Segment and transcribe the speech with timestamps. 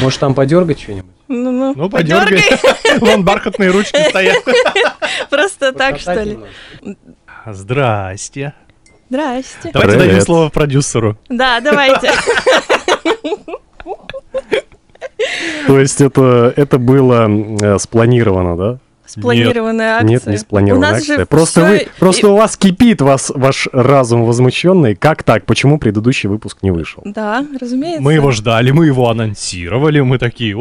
[0.00, 1.10] Может, там подергать что-нибудь?
[1.28, 2.42] Ну-ну, Ну, подергай.
[3.00, 4.42] Вон бархатные ручки стоят.
[5.30, 6.38] Просто так, что ли?
[7.46, 8.54] Здрасте.
[9.08, 9.70] Здрасте.
[9.72, 10.08] Давайте Привет.
[10.08, 11.16] дадим слово продюсеру.
[11.28, 12.12] Да, давайте.
[15.66, 18.78] То есть это, это было э, спланировано, да?
[19.10, 20.08] Спланированная акция.
[20.08, 21.18] Нет, не спланированная У нас акция.
[21.18, 24.94] же Просто, всё вы, и- просто у вас кипит вас, ваш разум возмущенный.
[24.94, 25.46] Как так?
[25.46, 27.02] Почему предыдущий выпуск не вышел?
[27.04, 28.02] Да, разумеется.
[28.02, 30.54] Мы его ждали, мы его анонсировали, мы такие,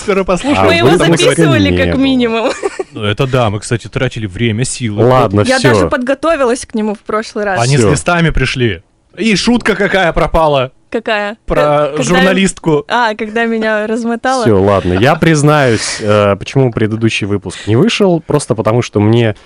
[0.00, 0.66] скоро А послушаем.
[0.66, 2.50] Мы его вы там записывали как минимум.
[2.92, 5.04] Ну, Это да, мы, кстати, тратили время, силы.
[5.04, 5.72] Ладно, Я все.
[5.74, 7.60] даже подготовилась к нему в прошлый раз.
[7.62, 8.82] Они с листами пришли.
[9.16, 11.36] И шутка какая пропала Какая?
[11.46, 12.84] про Когда- журналистку.
[12.88, 14.42] А, когда меня размотало.
[14.44, 14.94] Все, ладно.
[14.94, 18.20] Я признаюсь, э, почему предыдущий выпуск не вышел.
[18.20, 19.36] Просто потому, что мне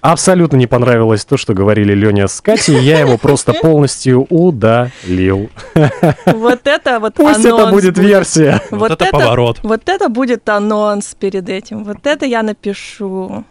[0.00, 2.80] абсолютно не понравилось то, что говорили Леня с Катей.
[2.80, 5.50] Я его просто полностью удалил.
[6.26, 8.60] Вот это вот Пусть это анонс будет версия.
[8.70, 9.60] Вот это поворот.
[9.62, 11.84] Вот это будет анонс перед этим.
[11.84, 13.44] Вот это я напишу.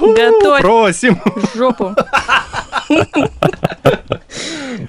[0.00, 1.20] Готовь Просим.
[1.54, 1.94] жопу.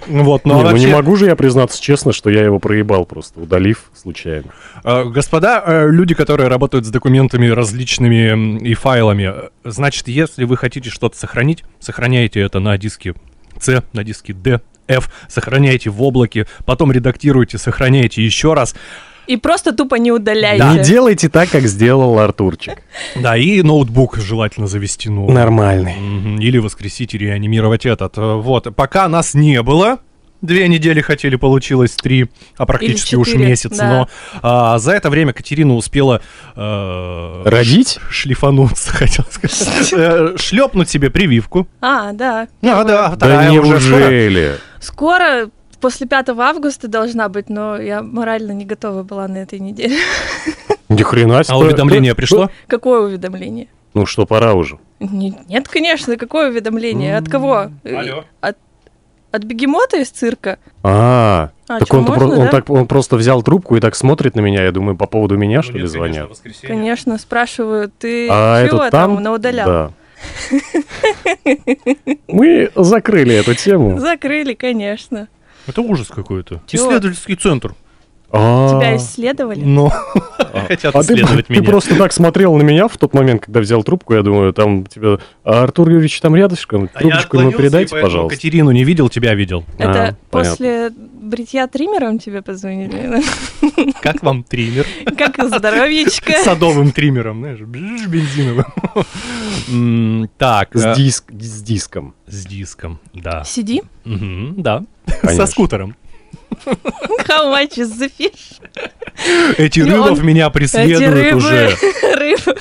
[0.08, 2.60] Вот, ну Не, а ну не вообще, могу же я признаться честно, что я его
[2.60, 4.46] проебал просто, удалив случайно.
[4.84, 10.58] э, господа, э, люди, которые работают с документами различными и файлами, э, значит, если вы
[10.58, 13.16] хотите что-то сохранить, сохраняйте это на диске
[13.60, 18.76] C, на диске D, F, сохраняйте в облаке, потом редактируйте, сохраняйте еще раз.
[19.28, 20.64] И просто тупо не удаляйте.
[20.66, 22.80] Не делайте так, как сделал Артурчик.
[23.16, 25.34] Да, и ноутбук желательно завести новый.
[25.34, 25.96] Нормальный.
[25.96, 28.18] Мгм, Или воскресить и реанимировать этот.
[28.18, 30.00] Э, Вот, пока нас не было,
[30.42, 33.78] две недели хотели, получилось три, а практически уж четыре, месяц.
[33.78, 33.88] да.
[33.90, 34.10] Но
[34.42, 36.22] а, за это время Катерина успела
[36.58, 38.00] э, Родить?
[38.10, 39.94] шлифануться, хотел сказать.
[39.94, 41.68] Э, Шлепнуть себе прививку.
[41.82, 42.48] А, да.
[42.62, 44.00] А, да, Да вторая уже скоро.
[44.00, 44.56] неужели?
[44.80, 45.50] Скоро,
[45.84, 49.98] после 5 августа должна быть, но я морально не готова была на этой неделе.
[50.88, 51.58] Ни хрена А себе.
[51.58, 52.50] уведомление пришло?
[52.68, 53.68] Какое уведомление?
[53.94, 54.80] Ну что, пора уже.
[55.02, 57.18] Не- Нет, конечно, какое уведомление?
[57.18, 57.68] От кого?
[57.84, 58.24] Э, Алло.
[58.40, 58.58] От,
[59.32, 60.58] от бегемота из цирка?
[60.84, 62.52] А, А, так чё, он, можно, он да?
[62.52, 64.64] так он просто взял трубку и так смотрит на меня.
[64.64, 66.30] Я думаю, по поводу меня, Ну, что ли, конечно, звонят?
[66.30, 66.68] воскресенье.
[66.76, 69.24] Конечно, спрашиваю, ты А чего этот там, там?
[69.24, 69.68] наудалял?
[69.68, 69.92] Да.
[72.28, 74.00] Мы закрыли эту тему.
[74.00, 75.28] Закрыли, конечно.
[75.68, 76.62] Это ужас какой-то.
[76.68, 76.90] Чего?
[76.90, 77.74] Исследовательский центр.
[78.36, 79.60] А, Тебя исследовали?
[79.62, 79.90] Но
[80.68, 81.64] хотят А ты, исследовать ты меня.
[81.64, 85.20] просто так смотрел на меня в тот момент, когда взял трубку, я думаю, там тебе...
[85.44, 88.36] А Артур Юрьевич там рядышком, А трубочку ему передайте, поэтому пожалуйста.
[88.36, 89.64] Катерину не видел, тебя видел.
[89.78, 90.90] Это после
[91.34, 93.24] бритья триммером тебе позвонили?
[94.02, 94.86] Как вам триммер?
[95.18, 96.34] Как здоровьечко?
[96.44, 98.66] Садовым триммером, знаешь, бензиновым.
[100.38, 102.14] Так, С, э, диск, с диском.
[102.28, 103.44] с диском, да.
[103.44, 103.82] Сиди.
[104.06, 104.84] Да,
[105.24, 105.96] со скутером.
[106.66, 108.60] How much is the fish?
[109.58, 111.70] Эти Ну, рыбов он- меня Эти преследуют рыбы, уже.
[112.16, 112.58] рыбы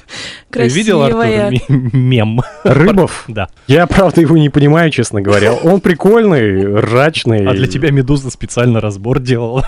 [0.50, 1.24] Ты видел, Артур,
[1.68, 2.40] мем?
[2.64, 3.24] Рыбов?
[3.28, 3.48] Да.
[3.66, 5.54] Я, правда, его не понимаю, честно говоря.
[5.54, 7.46] Он прикольный, рачный.
[7.46, 9.66] А для тебя Медуза специально разбор делала.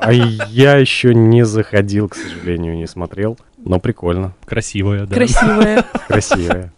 [0.00, 3.38] А я еще не заходил, к сожалению, не смотрел.
[3.64, 5.14] Но прикольно, Красивая, да.
[5.14, 5.84] Красивые.
[6.08, 6.72] красивое.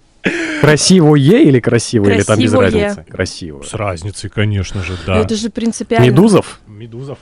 [0.61, 3.05] Красивое или красивое, или там без разницы?
[3.11, 3.62] Красивое.
[3.62, 5.19] С разницей, конечно же, да.
[5.19, 6.06] Это же принципиально.
[6.06, 6.61] Медузов?
[6.76, 7.19] Медузов.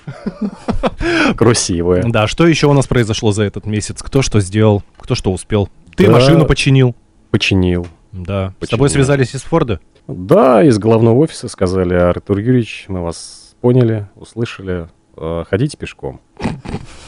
[1.36, 2.02] Красивое.
[2.04, 4.02] Да, что еще у нас произошло за этот месяц?
[4.02, 4.82] Кто что сделал?
[4.98, 5.68] Кто что успел?
[5.96, 6.12] Ты Да.
[6.12, 6.94] машину починил.
[7.30, 7.86] Починил.
[8.12, 8.50] Да.
[8.50, 8.70] С Починил.
[8.70, 9.80] тобой связались из Форда?
[10.06, 14.88] Да, из головного офиса сказали, Артур Юрьевич, мы вас поняли, услышали.
[15.16, 16.20] Э, Ходите пешком.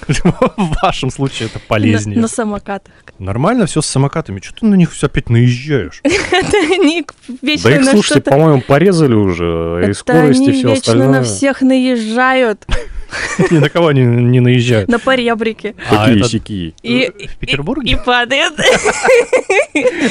[0.09, 2.20] В вашем случае это полезнее.
[2.20, 2.92] на самокатах.
[3.19, 4.41] Нормально все с самокатами.
[4.41, 6.00] Что ты на них все опять наезжаешь?
[6.04, 7.04] Это они
[7.42, 11.09] вечно Да их, слушайте, по-моему, порезали уже, и Это скорость, они и все вечно остальное.
[11.09, 12.66] на всех наезжают.
[13.50, 14.88] Ни на кого не, не наезжают.
[14.88, 15.75] На поребрике.
[15.91, 16.75] А, Какие это- сики?
[16.82, 17.93] И, В Петербурге?
[17.93, 18.53] и, падает.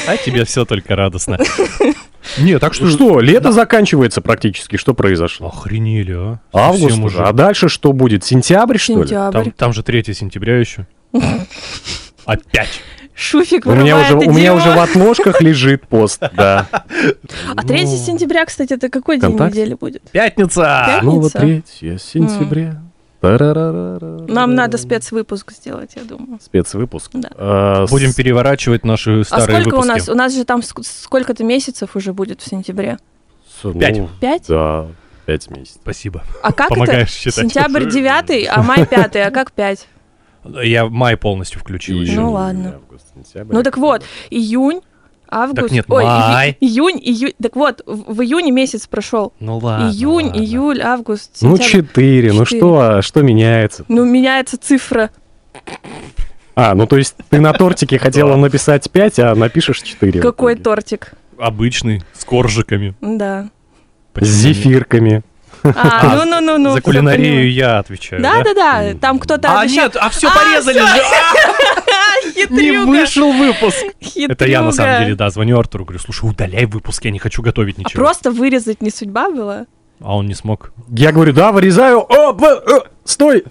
[0.06, 1.38] А тебе все только радостно.
[2.38, 2.88] Не, так что...
[2.88, 5.46] Что, лето заканчивается практически, что произошло?
[5.46, 6.40] Охренели, а?
[6.52, 7.22] Август уже.
[7.22, 8.24] А дальше что будет?
[8.24, 9.05] Сентябрь, что ли?
[9.08, 9.42] Сентябрь.
[9.44, 10.86] Там, там же 3 сентября еще.
[12.24, 12.80] Опять.
[13.14, 16.66] Шуфик У меня уже, у меня уже в отложках лежит пост, да.
[17.56, 20.02] А 3 Ну, сентября, кстати, это какой день недели будет?
[20.10, 21.00] Пятница!
[21.02, 21.78] Ну вот Пятница.
[21.80, 22.82] 3 сентября.
[23.22, 24.26] Тарарарара.
[24.28, 26.38] Нам надо спецвыпуск сделать, я думаю.
[26.42, 27.10] Спецвыпуск.
[27.14, 27.30] Да.
[27.36, 29.98] А, Будем переворачивать наши А старые сколько у выпуски.
[29.98, 30.08] нас?
[30.10, 32.98] У нас же там ск- сколько-то месяцев уже будет в сентябре?
[33.80, 34.02] Пять.
[34.20, 34.44] Пять?
[34.48, 34.86] Да,
[35.26, 35.80] пять месяцев.
[35.82, 36.22] Спасибо.
[36.42, 37.18] А как Помогаешь это?
[37.18, 37.34] считать.
[37.34, 39.86] Сентябрь 9, а май 5, а как 5?
[40.62, 42.14] Я май полностью включил еще.
[42.20, 42.76] Ну ладно.
[42.76, 43.52] август, сентябрь.
[43.54, 44.80] Ну так вот, июнь,
[45.28, 45.60] Август.
[45.62, 46.56] Так нет, Ой, июнь- май.
[46.60, 47.32] июнь, июнь.
[47.42, 49.32] Так вот, в, июне месяц прошел.
[49.40, 49.88] Ну ладно.
[49.90, 50.38] июнь, ладно.
[50.40, 51.64] июль, август, Ну, сентябрь.
[51.88, 52.32] четыре.
[52.32, 52.60] Ну Четыре.
[52.60, 53.84] что, а что меняется?
[53.88, 55.10] Ну, меняется цифра.
[56.54, 60.20] А, ну то есть ты на тортике хотела написать 5, а напишешь 4.
[60.20, 61.12] Какой тортик?
[61.38, 62.94] Обычный, с коржиками.
[63.00, 63.50] Да.
[64.24, 65.22] С зефирками.
[65.62, 66.70] А, ну-ну-ну-ну.
[66.74, 67.42] За всё кулинарию поняла.
[67.72, 68.94] я отвечаю, Да, да, да.
[69.00, 70.86] Там кто-то А, обещал- нет, а все А, порезали всё.
[70.86, 71.02] же!
[71.02, 72.86] А, Не хитрюга.
[72.86, 73.76] вышел выпуск.
[74.16, 75.04] Это я на самом Хитрюга.
[75.04, 78.04] деле, да, звоню Артуру, говорю, слушай, удаляй выпуск, я не хочу готовить А ничего.
[78.04, 79.66] просто вырезать не судьба была?
[80.00, 80.72] А он не смог.
[80.88, 82.00] Я говорю, да, вырезаю.
[82.00, 83.44] О, б- э, стой!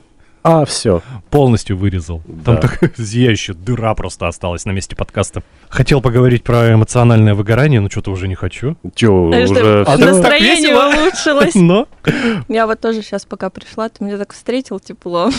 [0.47, 1.01] А, все.
[1.31, 2.21] Полностью вырезал.
[2.45, 2.61] Там Да.
[2.61, 5.41] такая зияющая дыра просто осталась на месте подкаста.
[5.69, 8.77] Хотел поговорить про эмоциональное выгорание, но что-то уже не хочу.
[8.93, 11.55] Че, Знаешь, уже что А Настроение улучшилось.
[11.55, 11.87] Но
[12.47, 15.31] Я вот тоже сейчас пока пришла, ты меня так встретил тепло.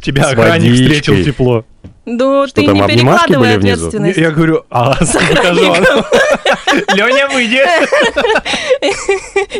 [0.00, 1.66] тебя охранник встретил тепло.
[2.08, 3.88] Ну, Что ты там, не перекладывай были внизу?
[3.88, 4.16] ответственность.
[4.16, 5.74] Я говорю, а с этажом?
[6.94, 7.60] Леня, выйди.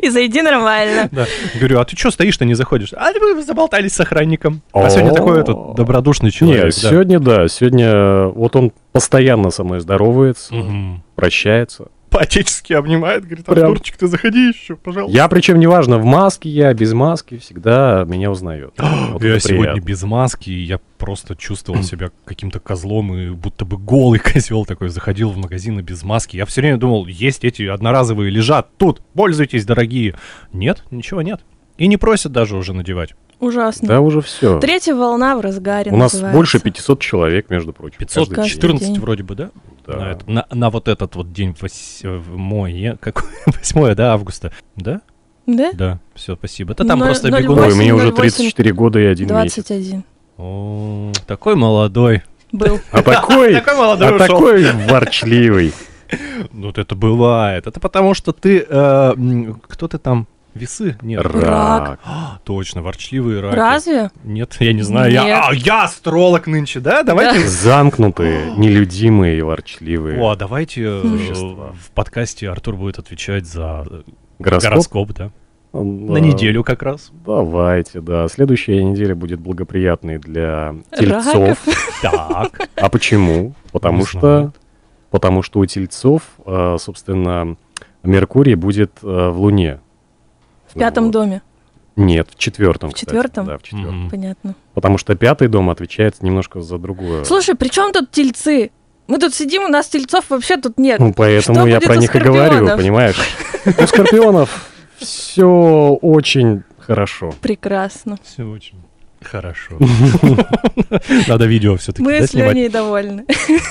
[0.01, 1.09] И зайди нормально.
[1.11, 1.27] Да.
[1.57, 2.93] Говорю, а ты что стоишь-то не заходишь?
[2.93, 4.63] А вы заболтались с охранником.
[4.73, 6.65] А сегодня такой этот добродушный человек.
[6.65, 6.71] Не, да.
[6.71, 10.55] сегодня да, сегодня вот он постоянно со мной здоровается,
[11.17, 11.89] прощается.
[12.17, 13.73] По-отечески обнимает, говорит, Прям.
[13.73, 15.15] Артурчик, ты заходи еще, пожалуйста.
[15.15, 18.73] Я причем неважно, в маске я, без маски, всегда меня узнает.
[19.13, 19.87] Вот я сегодня приятно.
[19.87, 24.89] без маски, и я просто чувствовал себя каким-то козлом, и будто бы голый козел такой
[24.89, 26.39] заходил в магазины без маски.
[26.39, 30.15] Я все время думал, есть эти одноразовые, лежат тут, пользуйтесь, дорогие.
[30.55, 31.43] Нет, ничего нет.
[31.77, 33.15] И не просят даже уже надевать.
[33.39, 33.87] Ужасно.
[33.89, 34.59] Да, уже все.
[34.61, 36.37] Третья волна в разгаре У нас называется.
[36.37, 37.99] больше 500 человек, между прочим.
[37.99, 38.35] каждый день.
[38.45, 39.01] 514 день.
[39.01, 39.51] вроде бы, да?
[39.87, 39.97] Да.
[39.97, 43.29] На, это- на- на вот этот вот день восьмое, какое?
[43.47, 44.53] Восьмое, да, августа.
[44.77, 45.01] Да?
[45.47, 45.71] Да?
[45.75, 46.73] Да, все, спасибо.
[46.73, 47.63] Это там Ноль- просто ноль бегуны.
[47.63, 49.55] Ой, мне уже 08, 34 года и один месяц.
[49.67, 50.05] 21
[50.39, 52.23] О, такой молодой.
[52.53, 52.81] был.
[52.91, 54.27] А такой, Такой молодой а ушел.
[54.27, 55.73] такой ворчливый.
[56.53, 57.67] Ну, вот это бывает.
[57.67, 58.65] Это потому, что ты...
[58.69, 59.15] э,
[59.69, 60.27] кто ты там?
[60.57, 60.97] Весы?
[61.03, 61.23] Нет.
[61.25, 61.99] Рак.
[62.05, 63.55] А, точно, ворчливые раки.
[63.57, 64.11] Разве?
[64.25, 65.13] Нет, я не знаю.
[65.13, 65.41] Я, Нет.
[65.49, 67.03] а, я астролог нынче, да?
[67.03, 67.41] Давайте...
[67.49, 70.21] Замкнутые, нелюдимые и ворчливые.
[70.21, 71.73] О, а давайте э, Существа.
[71.81, 74.03] в подкасте Артур будет отвечать за э,
[74.39, 74.71] Гороскоп?
[74.71, 75.31] гороскоп, да.
[75.73, 76.21] На Да.
[76.21, 77.11] неделю как раз.
[77.27, 78.29] Давайте, да.
[78.29, 81.35] Следующая неделя будет благоприятной для тельцов.
[81.35, 81.59] Раков.
[82.03, 82.69] Так.
[82.77, 83.55] А почему?
[83.73, 84.53] Потому Не что, знаю.
[85.11, 87.57] потому что у тельцов, э, собственно,
[88.03, 89.81] Меркурий будет в Луне.
[90.77, 91.13] В пятом Вот.
[91.13, 91.43] доме.
[91.97, 92.91] Нет, в четвертом.
[92.91, 93.09] В кстати.
[93.09, 93.47] четвертом?
[93.47, 94.01] Да, в четвертом.
[94.03, 94.11] Мгм.
[94.11, 94.55] Понятно.
[94.75, 97.25] Потому что пятый дом отвечает немножко за другое.
[97.25, 98.71] Слушай, при чем тут тельцы?
[99.07, 101.01] Мы тут сидим, у нас тельцов вообще тут нет.
[101.01, 103.17] Ну, поэтому Что я про них и говорю, понимаешь?
[103.65, 104.69] У скорпионов
[104.99, 105.47] все
[106.03, 107.33] очень хорошо.
[107.41, 108.19] Прекрасно.
[108.23, 108.83] Все очень
[109.23, 109.79] хорошо.
[111.29, 112.35] Надо видео все-таки Мы да, с.
[112.35, 113.25] Леней довольны.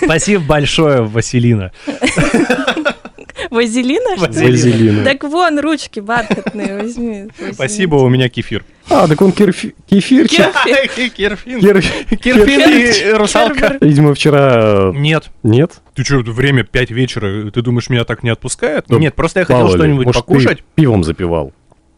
[0.04, 1.72] Спасибо большое, Василина.
[3.50, 4.16] Вазелина?
[4.18, 4.52] Вазелина.
[4.52, 5.04] Вазелина.
[5.04, 7.26] Так вон, ручки бархатные возьми.
[7.54, 8.66] Спасибо, у меня кефир.
[8.90, 10.46] А, так он кирфи- кефирчик.
[11.16, 11.60] Кирфин.
[11.60, 11.82] Кир-
[12.18, 13.78] Кирфин Кир- и русалка.
[13.82, 14.92] Видимо, вчера...
[14.94, 15.32] Нет.
[15.44, 15.82] Нет?
[15.96, 18.90] Ты что, время 5 вечера, ты думаешь, меня так не отпускает?
[18.90, 20.64] Нет, просто я хотел что-нибудь покушать.
[20.76, 21.54] пивом запивал.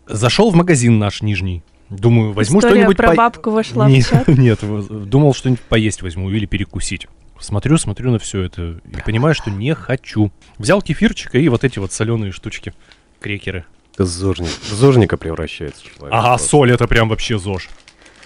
[0.07, 1.63] Зашел в магазин наш нижний.
[1.89, 4.27] Думаю, возьму История что-нибудь про по- бабку вошла в чат.
[4.27, 7.07] Нет, думал что-нибудь поесть возьму или перекусить.
[7.39, 10.31] Смотрю, смотрю на все это и понимаю, что не хочу.
[10.57, 12.73] Взял кефирчика и вот эти вот соленые штучки,
[13.19, 13.65] крекеры.
[13.97, 14.49] Зожник.
[14.49, 16.13] В зожника превращается человек.
[16.13, 16.47] Ага, просто.
[16.47, 17.67] соль это прям вообще ЗОЖ.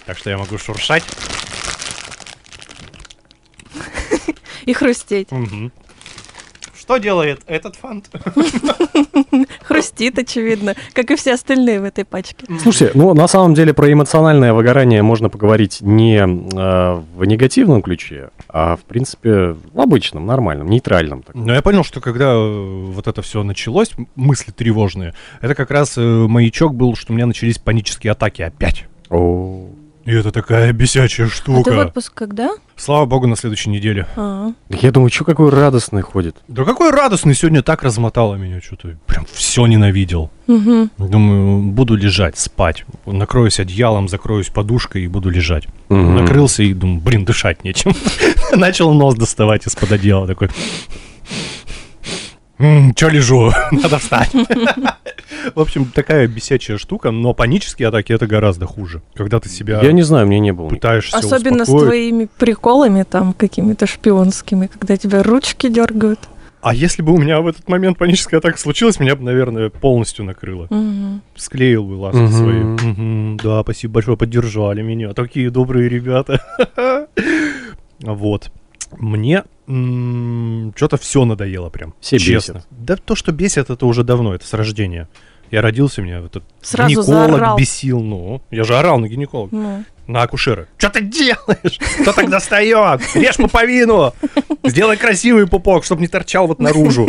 [0.04, 1.04] Так что я могу шуршать.
[4.66, 5.28] И хрустеть.
[6.82, 8.10] Что делает этот фант?
[9.62, 12.44] Хрустит, очевидно, как и все остальные в этой пачке.
[12.60, 18.30] Слушайте, ну на самом деле про эмоциональное выгорание можно поговорить не э, в негативном ключе,
[18.48, 21.22] а в принципе в обычном, нормальном, нейтральном.
[21.22, 21.46] таком.
[21.46, 25.96] Но я понял, что когда э, вот это все началось, мысли тревожные, это как раз
[25.96, 28.86] э, маячок был, что у меня начались панические атаки опять.
[29.08, 29.68] О,
[30.04, 31.70] И это такая бесячая А ты в штука.
[31.86, 32.50] отпуск когда?
[32.76, 34.06] Слава богу, на следующей неделе.
[34.16, 36.36] А, так я думаю, что какой радостный ходит.
[36.48, 38.96] Да какой радостный сегодня так размотало меня что-то.
[39.06, 40.30] Прям все ненавидел.
[40.48, 40.90] мгм.
[40.98, 42.84] Думаю, буду лежать, спать.
[43.06, 45.66] Накроюсь одеялом, закроюсь подушкой и буду лежать.
[45.88, 46.16] Мгм.
[46.16, 47.92] Накрылся и думаю, блин, дышать нечем.
[48.56, 50.50] Начал нос доставать из-под одеяла такой.
[52.58, 53.52] Че лежу?
[53.70, 54.30] Надо встать.
[55.54, 59.02] В общем, такая бесячая штука, но панические атаки это гораздо хуже.
[59.14, 60.68] Когда ты себя Я не знаю, мне не было.
[60.68, 61.86] пытаешься Особенно с успокоить.
[61.88, 66.20] твоими приколами там какими-то шпионскими, когда тебя ручки дергают.
[66.60, 70.24] А если бы у меня в этот момент паническая атака случилась, меня бы, наверное, полностью
[70.24, 70.68] накрыло.
[70.70, 71.20] Мгм.
[71.34, 72.32] Склеил бы ласки Мгм.
[72.32, 72.60] свои.
[72.62, 75.12] Мгм, да, спасибо большое, поддержали меня.
[75.12, 76.40] Такие добрые ребята.
[78.00, 78.50] Вот.
[78.98, 81.94] Мне что-то все надоело прям.
[82.00, 82.54] Все честно.
[82.54, 82.66] бесят.
[82.70, 85.08] Да то, что бесит, это уже давно, это с рождения.
[85.52, 87.56] Я родился, меня этот Сразу гинеколог заорал.
[87.58, 88.00] бесил.
[88.00, 89.54] Ну, я же орал на гинеколога.
[89.54, 90.66] Ну, На акушера.
[90.78, 91.78] Что ты делаешь?
[92.00, 93.02] Кто так достает?
[93.14, 94.14] Режь пуповину!
[94.64, 97.06] Сделай красивый пупок, чтобы не торчал вот наружу.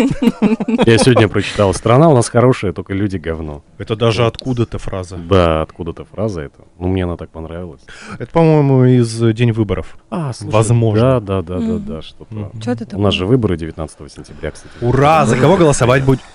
[0.85, 1.73] Я сегодня прочитал.
[1.73, 3.63] Страна у нас хорошая, только люди говно.
[3.77, 5.15] Это даже откуда-то фраза.
[5.15, 6.65] Да, откуда-то фраза это.
[6.77, 7.81] Ну, мне она так понравилась.
[8.19, 9.95] Это, по-моему, из э, День выборов.
[10.11, 11.21] А, Возможно.
[11.21, 12.51] Да, да, да, да, да, что-то.
[12.97, 14.73] У нас же выборы 19 сентября, кстати.
[14.81, 15.25] Ура!
[15.25, 16.25] За кого голосовать будете?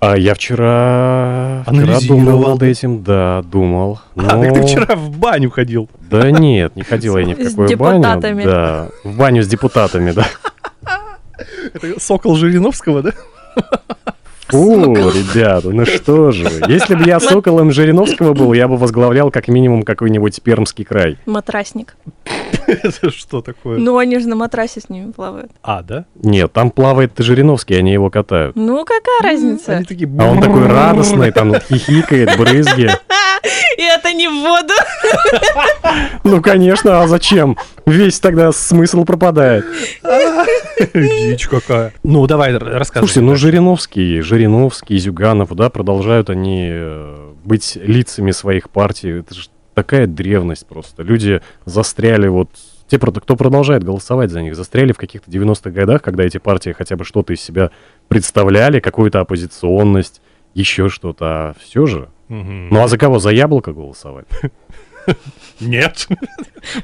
[0.00, 3.98] А я вчера, вчера думал над этим, да, думал.
[4.16, 5.88] А, так Но- ты вчера в баню ходил.
[6.08, 7.98] Да нет, не ходила я ни в С какую баню.
[7.98, 8.44] депутатами.
[8.44, 10.26] Да, в баню с депутатами, да.
[11.74, 13.10] Это сокол Жириновского, да?
[14.48, 16.72] Фу, ребята, ну что же вы.
[16.72, 21.18] Если бы я соколом Жириновского был, я бы возглавлял как минимум какой-нибудь Пермский край.
[21.26, 21.96] Матрасник.
[22.82, 23.78] Это что такое?
[23.78, 25.50] Ну, они же на матрасе с ними плавают.
[25.62, 26.04] А, да?
[26.14, 28.56] Нет, там плавает Жириновский, они его катают.
[28.56, 29.76] Ну, какая разница?
[29.76, 30.08] Они такие...
[30.18, 32.90] А он такой радостный, там хихикает, брызги.
[33.78, 34.74] И это не в воду.
[36.24, 37.56] Ну, конечно, а зачем?
[37.86, 39.64] Весь тогда смысл пропадает.
[40.94, 41.94] Дичь какая.
[42.02, 43.06] Ну, давай, рассказывай.
[43.06, 49.20] Слушайте, ну Жириновский, Жириновский, Зюганов, да, продолжают они э, быть лицами своих партий.
[49.20, 49.48] Это же
[49.78, 51.04] такая древность просто.
[51.04, 52.50] Люди застряли вот...
[52.88, 56.96] Те, кто продолжает голосовать за них, застряли в каких-то 90-х годах, когда эти партии хотя
[56.96, 57.70] бы что-то из себя
[58.08, 60.20] представляли, какую-то оппозиционность,
[60.54, 61.26] еще что-то.
[61.26, 62.08] А все же.
[62.28, 62.70] Мгм.
[62.70, 63.20] Ну а за кого?
[63.20, 64.26] За яблоко голосовать?
[65.60, 66.08] Нет.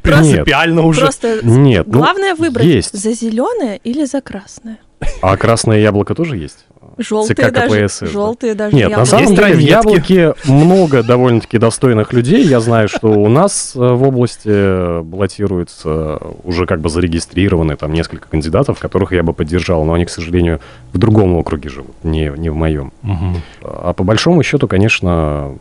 [0.02, 1.00] Принципиально уже.
[1.00, 1.86] Просто Нет.
[1.88, 4.78] ну, главное выбрать за зеленое или за красное.
[5.22, 6.66] А красное яблоко тоже есть?
[6.96, 7.86] Желтые ЦК даже.
[7.86, 8.10] КПСС.
[8.12, 8.76] Желтые даже.
[8.76, 9.10] Нет, на яблоки.
[9.10, 9.58] самом Есть деле в.
[9.58, 12.44] Яблоке много довольно-таки достойных людей.
[12.44, 17.92] Я знаю, что у нас э, в области э, баллотируется уже как бы зарегистрированы там
[17.92, 20.60] несколько кандидатов, которых я бы поддержал, но они, к сожалению,
[20.92, 22.92] в другом округе живут, не, не в моем.
[23.02, 23.42] Мгм.
[23.62, 25.56] А по большому счету, конечно,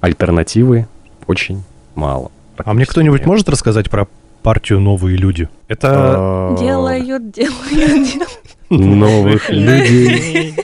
[0.00, 0.88] альтернативы
[1.26, 1.62] очень
[1.94, 2.30] мало.
[2.56, 4.08] А мне кто-нибудь может рассказать про
[4.42, 5.48] партию «Новые люди»?
[5.68, 5.88] Это...
[5.92, 8.37] А, Делают, делают, делают.
[8.70, 10.54] Новых людей.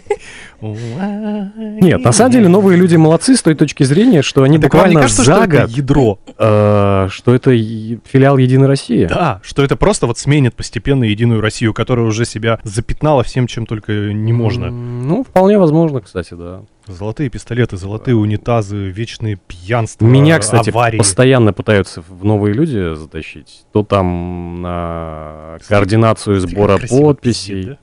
[0.60, 4.88] Нет, на самом деле новые люди молодцы с той точки зрения, что они Так вам
[4.88, 6.18] не буквально кажется, что за это год, ядро?
[6.38, 9.04] э, что это филиал Единой России.
[9.04, 13.66] Да, что это просто вот сменит постепенно Единую Россию, которая уже себя запятнала всем, чем
[13.66, 14.70] только не можно.
[14.70, 16.62] Ну, вполне возможно, кстати, да.
[16.86, 20.98] Золотые пистолеты, золотые унитазы, вечные пьянства, Меня, кстати, аварии.
[20.98, 23.64] постоянно пытаются в новые люди затащить.
[23.72, 27.78] То там на координацию сбора красиво подписей,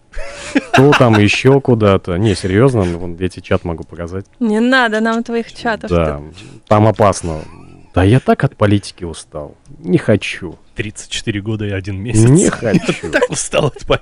[0.74, 2.18] то там еще куда-то.
[2.18, 4.26] Не, серьезно, ну, вон, я тебе чат могу показать.
[4.40, 5.90] Не надо нам твоих чатов.
[5.90, 6.22] Да,
[6.68, 7.40] там опасно.
[7.94, 9.56] Да я так от политики устал.
[9.80, 10.52] Не хочу.
[10.52, 10.58] да?
[10.76, 12.30] 34 года и один месяц.
[12.30, 12.94] Не хочу.
[13.12, 14.00] Так устал от па-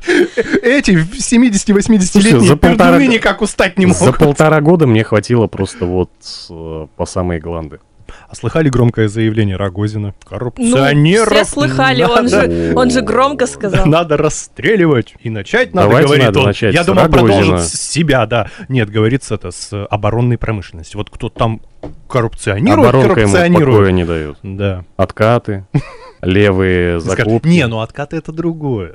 [0.61, 4.19] Эти 70-80-летние Слушай, за полтора пердуны никак устать не За могут.
[4.19, 6.11] полтора года мне хватило просто вот
[6.49, 7.79] э, по самые гланды.
[8.27, 10.07] А слыхали громкое заявление Рогозина?
[10.07, 13.85] Ну, Коррупционеров все слыхали, он надо- же, он же громко сказал.
[13.85, 15.15] Надо расстреливать.
[15.21, 16.45] И начать надо, Давайте говорит надо он.
[16.45, 17.27] начать Я думал, Рогозина.
[17.27, 18.47] продолжит с себя, да.
[18.67, 20.95] Нет, говорится это с оборонной промышленности.
[20.95, 21.61] Вот кто там
[22.07, 23.77] коррупционирует, Оборонка ему коррупционирует.
[23.77, 24.37] покоя не дает.
[24.43, 24.83] Да.
[24.97, 25.65] Откаты,
[26.21, 27.47] левые закупки.
[27.47, 28.93] Не, ну откаты это другое.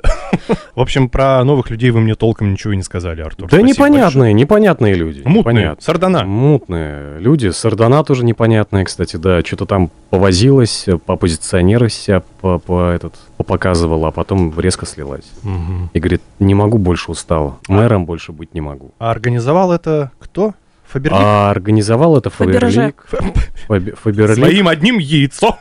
[0.75, 3.49] В общем, про новых людей вы мне толком ничего не сказали, Артур.
[3.49, 5.21] Да непонятные, непонятные люди.
[5.25, 6.23] Мутные, сардана.
[6.25, 7.49] Мутные люди.
[7.49, 9.41] Сардана тоже непонятная, кстати, да.
[9.41, 13.15] Что-то там повозилась, попозиционировалась себя, по, по этот,
[13.45, 15.25] показывала, а потом резко слилась.
[15.43, 15.89] Мгм.
[15.93, 17.57] И говорит, не могу больше устала.
[17.67, 18.91] Мэром больше быть не могу.
[18.99, 20.53] А организовал это кто?
[20.87, 21.17] Фаберлик?
[21.19, 22.93] А организовал это Фаберже.
[23.09, 23.35] Фаберлик.
[23.67, 24.35] Фабе- Фаберлик.
[24.37, 25.55] Своим одним яйцом.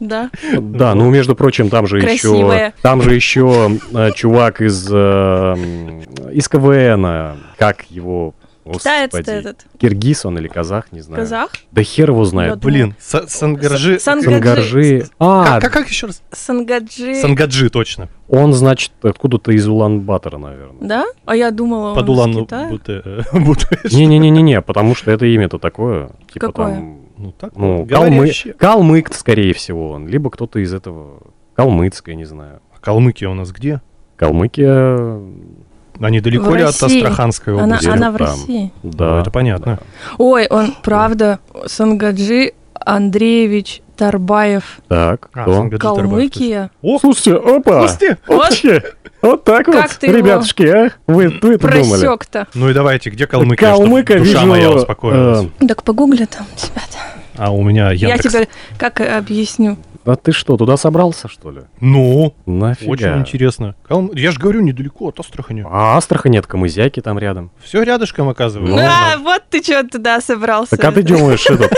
[0.00, 0.30] Да.
[0.58, 2.74] Да, ну между прочим, там же еще, Красивая.
[2.82, 5.54] там же еще э, чувак из э,
[6.32, 8.34] из КВН, как его,
[8.72, 9.66] Господи, этот.
[9.78, 11.22] киргиз он или казах, не знаю.
[11.22, 11.50] Казах?
[11.72, 12.58] Да хер его знает.
[12.58, 13.98] Блин, Са- Сангаржи...
[13.98, 15.06] Сан- Сангаржи.
[15.18, 16.22] А, Как, как, как еще раз?
[16.30, 17.14] Сангаджи.
[17.16, 18.08] Сангаджи, точно.
[18.28, 20.88] он, значит, откуда-то из Улан-Батора, наверное.
[20.88, 21.06] Да?
[21.24, 22.46] А я думала, он Под Улан
[22.88, 23.22] э,
[23.90, 26.10] Не-не-не-не, потому что это имя-то такое.
[26.32, 26.74] Типа Какое?
[26.74, 28.30] там, Ну так, ну, калмы...
[28.58, 30.06] калмык, скорее всего, он.
[30.08, 31.22] Либо кто-то из этого,
[31.54, 32.60] калмыцкая, не знаю.
[32.74, 33.80] А Калмыкия у нас где?
[34.16, 35.20] Калмыкия,
[36.00, 36.98] Они далеко В ли от России.
[37.02, 37.88] Астраханской Она, области?
[37.88, 38.26] она в там.
[38.26, 38.72] России.
[38.82, 39.10] да.
[39.14, 39.78] Ну, это понятно.
[40.18, 45.78] Ой, он, правда, Сангаджи Андреевич Тарбаев, Так, А, кто?
[45.78, 46.70] Калмыкия.
[46.82, 47.80] О, Слушайте, опа!
[47.82, 48.16] Кости!
[48.28, 48.82] Вообще,
[49.22, 50.90] вот так Как вот, ты ребятушки, а?
[51.08, 52.00] Вы, вы это думали?
[52.00, 52.46] Просек-то.
[52.54, 55.48] Ну и давайте, где Калмыкия, Калмыка чтобы душа вижу, моя успокоилась?
[55.60, 56.82] э, Так погугли там тебя.
[57.36, 58.32] А у меня Я Яндекс.
[58.32, 59.76] тебе как объясню.
[60.10, 61.62] А ты что, туда собрался, что ли?
[61.80, 62.90] Ну, Нафига?
[62.92, 63.74] очень интересно.
[63.86, 65.64] Калм- Я же говорю, недалеко от Астрахани.
[65.68, 67.50] А Астрахань нет, Камызяки там рядом.
[67.62, 68.74] Все рядышком оказывается.
[68.74, 70.76] Ну, а, вот ты что туда собрался.
[70.76, 71.70] Так а ты думаешь, этот...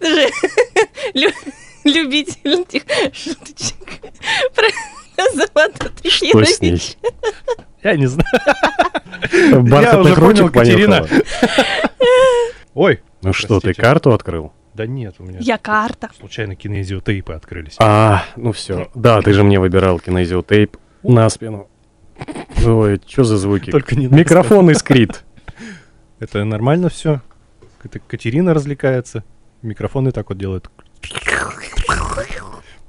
[0.00, 0.28] Ты же
[1.14, 1.30] лю-
[1.84, 2.82] любитель этих
[3.14, 3.78] шуточек
[4.54, 4.66] про
[6.10, 6.96] Что с ней?
[7.82, 8.28] Я не знаю.
[9.62, 10.96] Бархатных уже понял, ручек Катерина.
[11.02, 11.22] понюхала?
[12.74, 13.80] Ой, Ну что, ты Простите.
[13.82, 14.52] карту открыл?
[14.74, 16.10] Да нет, у меня Я карта.
[16.18, 17.76] случайно кинезиотейпы открылись.
[17.78, 18.90] А, ну все.
[18.94, 21.68] Да, ты же мне выбирал кинезиотейп на спину.
[22.64, 23.70] Ой, что за звуки?
[23.70, 25.24] Только не Микрофон искрит.
[26.18, 27.20] Это нормально все.
[27.84, 29.22] Это Катерина развлекается.
[29.62, 30.70] Микрофоны так вот делают.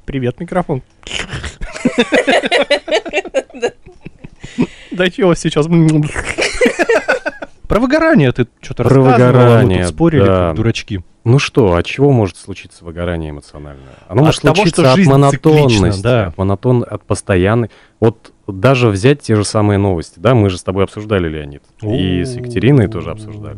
[0.06, 0.82] Привет, микрофон.
[4.92, 5.68] Я вас сейчас...
[7.68, 10.48] Про выгорание ты что-то Про выгорание, тут спорили, да.
[10.48, 11.04] как дурачки.
[11.24, 13.96] Ну что, от чего может случиться выгорание эмоциональное?
[14.08, 16.28] Оно От может того, случиться что от жизнь монотонности, циклична, да.
[16.28, 17.72] от монотон, от постоянной.
[18.00, 22.24] Вот даже взять те же самые новости, да, мы же с тобой обсуждали, Леонид, и
[22.24, 23.58] с Екатериной тоже обсуждали.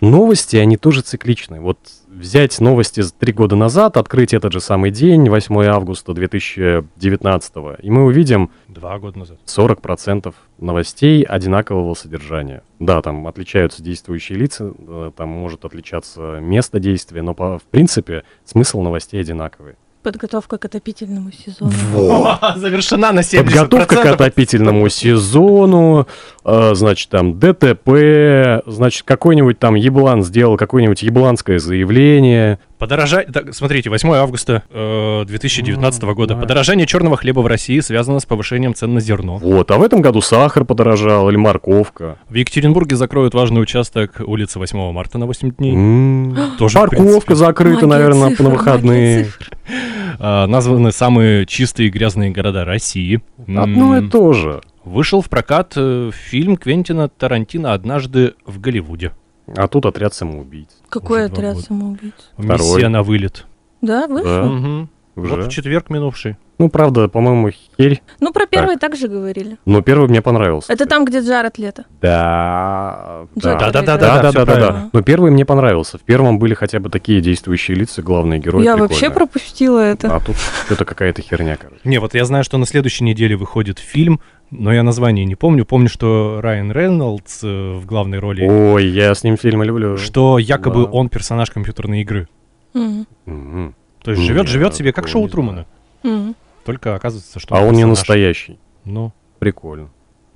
[0.00, 1.60] Новости, они тоже цикличны.
[1.60, 7.52] Вот взять новости три года назад, открыть этот же самый день, 8 августа 2019,
[7.82, 9.38] и мы увидим Два года назад.
[9.46, 12.62] 40% новостей одинакового содержания.
[12.78, 18.22] Да, там отличаются действующие лица, э, там может отличаться место действия, но по, в принципе
[18.44, 19.74] смысл новостей одинаковый.
[20.02, 21.72] Подготовка к отопительному сезону.
[22.56, 23.44] Завершена на 70%.
[23.44, 26.06] Подготовка к отопительному сезону,
[26.44, 32.58] э, значит, там ДТП, значит, какой-нибудь там еблан сделал какое-нибудь ебланское заявление.
[32.78, 33.30] Подорожание...
[33.32, 36.34] Так, смотрите, 8 августа э, 2019 года.
[36.34, 36.40] да.
[36.40, 39.36] Подорожание черного хлеба в России связано с повышением цен на зерно.
[39.36, 42.18] Вот, а в этом году сахар подорожал или морковка.
[42.28, 45.74] В Екатеринбурге закроют важный участок улицы 8 марта на 8 дней.
[45.74, 49.28] М, Тоже, Парковка принципе, закрыта, Магия наверное, цифр, на выходные.
[50.18, 53.20] а, названы самые чистые и грязные города России.
[53.38, 54.60] Одно М, и то же.
[54.84, 59.12] Вышел в прокат э, фильм Квентина Тарантино «Однажды в Голливуде».
[59.56, 60.68] А тут отряд самоубийц.
[60.88, 62.14] Какой Уже отряд самоубийц?
[62.36, 62.58] Второй.
[62.58, 63.46] Миссия на вылет.
[63.80, 64.22] Да, вы?
[64.22, 64.90] Да, Мгм.
[65.16, 65.34] уже.
[65.36, 66.36] Вот в четверг минувший.
[66.60, 68.02] Ну, правда, по-моему, херь.
[68.18, 69.58] Ну, про первый так же говорили.
[69.64, 70.72] Но первый мне понравился.
[70.72, 71.84] Это там, где Джаред Лето.
[72.00, 73.26] Да.
[73.36, 74.66] Да, да, да, Да, да, да, да, правильно.
[74.72, 74.90] да.
[74.92, 75.98] Но первый мне понравился.
[75.98, 78.64] В первом были хотя бы такие действующие лица, главные герои.
[78.64, 78.88] Я прикольные.
[78.88, 80.14] вообще пропустила это.
[80.16, 80.34] А тут
[80.70, 81.80] это какая-то херня, короче.
[81.84, 85.64] Не, вот я знаю, что на следующей неделе выходит фильм, но я название не помню.
[85.64, 89.96] Помню, что Райан Рейнольдс э, в главной роли, Ой, я с ним фильмы люблю.
[89.96, 90.90] что якобы Да.
[90.90, 92.28] он персонаж компьютерной игры.
[92.74, 93.06] Мгм.
[93.26, 93.74] Мгм.
[94.02, 95.66] То есть Не, живет, живет себе как шоу не Трумана.
[96.02, 96.34] Мгм.
[96.64, 97.98] Только оказывается, что А он не персонаж.
[97.98, 98.58] настоящий.
[98.84, 99.88] Ну, Прикольно.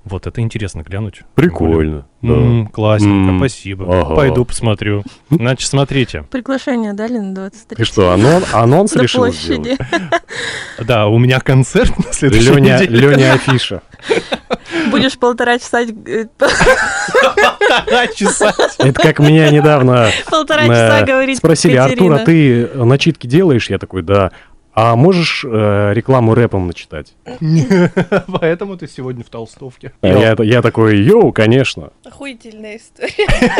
[0.05, 1.21] Вот это интересно глянуть.
[1.35, 2.05] Прикольно.
[2.21, 2.33] да.
[2.33, 3.85] М, классненько, М, спасибо.
[4.01, 4.15] ага.
[4.15, 5.03] Пойду посмотрю.
[5.29, 6.23] Значит, смотрите.
[6.29, 9.75] Приглашение дали на 23 Ты что, анон- анонс решил площади.
[9.75, 9.79] сделать?
[10.85, 12.99] Да, у меня концерт на следующей Леня, неделе.
[13.09, 13.81] Леня Афиша.
[14.91, 18.53] Будешь полтора часа э, Полтора часа.
[18.79, 21.75] Это как меня недавно полтора э, часа говорить спросили.
[21.77, 23.69] Артур, а ты начитки делаешь?
[23.69, 24.31] Я такой, да.
[24.75, 27.13] А можешь э, рекламу рэпом начитать?
[28.39, 29.93] Поэтому ты сегодня в толстовке.
[30.01, 31.91] А Я, я такой, йоу, конечно.
[32.03, 33.27] Охуительная история.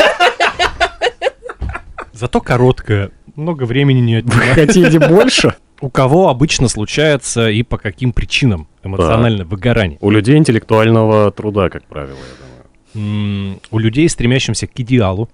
[2.12, 3.10] Зато короткая.
[3.36, 4.54] Много времени не отнимает.
[4.54, 5.54] Хотите больше?
[5.80, 9.98] У кого обычно случается и по каким причинам эмоциональное выгорание?
[10.00, 13.50] У людей интеллектуального труда, как правило, я думаю.
[13.54, 15.28] М, У людей, стремящихся к идеалу.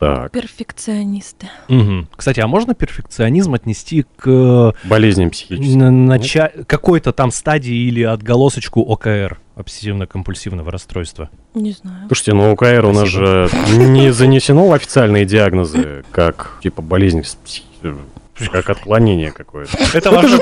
[0.00, 1.48] Так, Перфекционисты.
[1.68, 2.08] Мгм.
[2.16, 6.06] Кстати, а можно перфекционизм отнести к болезням психическим.
[6.06, 11.28] нача- какой-то там стадии или отголосочку ОКР, обсессивно-компульсивного расстройства?
[11.54, 12.06] Не знаю.
[12.06, 17.22] Слушайте, ну у КР у нас же не занесено в официальные диагнозы, как типа болезнь,
[18.52, 19.76] как отклонение какое-то.
[19.94, 20.38] Это ваше...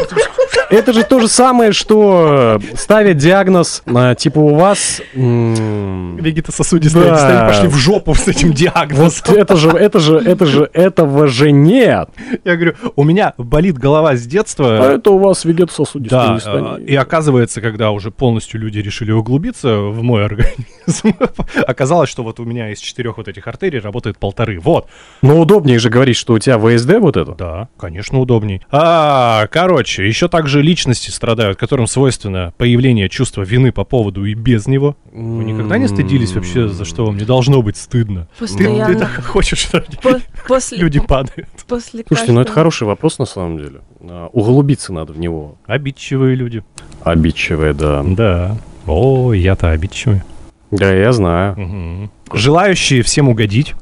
[0.71, 5.01] Это же то же самое, что ставят диагноз, а, типа у вас...
[5.15, 7.47] м, Вегетососудистые Да.
[7.49, 9.35] пошли в жопу с этим Вот диагнозом.
[9.35, 12.11] это же, это же, это же, этого же нет.
[12.45, 14.93] Я говорю, у меня болит голова с А детства.
[14.93, 16.77] это у вас вегетососудистая Да, дистония.
[16.79, 21.15] э, и оказывается, когда уже полностью люди решили углубиться в мой организм,
[21.67, 24.61] оказалось, что вот у меня из четырех вот этих артерий работает полторы.
[24.61, 24.87] Вот.
[25.23, 27.33] Но удобнее же говорить, что у тебя ВСД вот это.
[27.33, 27.88] Да, конечно,
[28.21, 28.63] удобней.
[28.71, 34.67] А, короче, еще также личности страдают, которым свойственно появление чувства вины по поводу и без
[34.67, 34.97] него.
[35.13, 38.29] Вы никогда не стыдились вообще, за что вам не должно быть стыдно?
[38.39, 38.99] Ты, ты Постоянно.
[38.99, 41.49] так хочешь, что По- После, люди падают.
[41.67, 43.81] после Слушайте, ну это каждого- хороший вопрос на самом деле.
[44.01, 45.57] А, Углубиться надо в него.
[45.67, 46.63] Обидчивые люди.
[47.03, 48.03] Обидчивая, да.
[48.07, 48.57] Да.
[48.87, 50.23] О, я-то обидчивый.
[50.71, 51.55] Да, я знаю.
[51.59, 52.11] Мгм.
[52.33, 53.75] Желающие всем угодить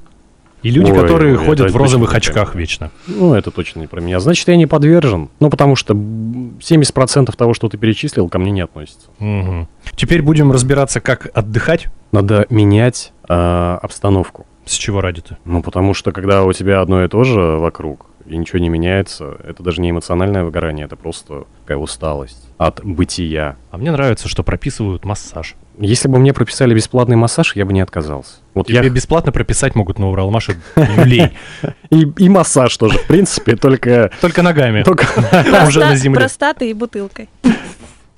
[0.67, 2.61] И люди, Ой, которые ходят в розовых очках меня.
[2.61, 2.91] вечно.
[3.07, 4.19] Ну, это точно не про меня.
[4.19, 5.29] Значит, я не подвержен.
[5.39, 9.07] Ну, потому что м, 70% того, что ты перечислил, ко мне не относится.
[9.21, 9.69] Мгм.
[9.95, 11.87] Теперь будем разбираться, как отдыхать.
[12.11, 14.45] Надо менять э, обстановку.
[14.65, 15.39] С чего ради-то?
[15.45, 19.37] Ну, потому что когда у тебя одно и то же вокруг, и ничего не меняется,
[19.45, 23.57] это даже не эмоциональное выгорание, это просто такая усталость от бытия.
[23.71, 25.55] А мне нравится, что прописывают массаж.
[25.79, 28.37] Если бы мне прописали бесплатный массаж, я бы не отказался.
[28.55, 28.89] Вот Тебе я...
[28.89, 31.33] бесплатно прописать могут на Уралмаше люлей.
[31.91, 34.11] И, и массаж тоже, в принципе, только...
[34.21, 34.83] Только ногами.
[34.83, 35.07] только...
[35.67, 36.21] Уже на земле.
[36.21, 37.29] Простатой и бутылкой.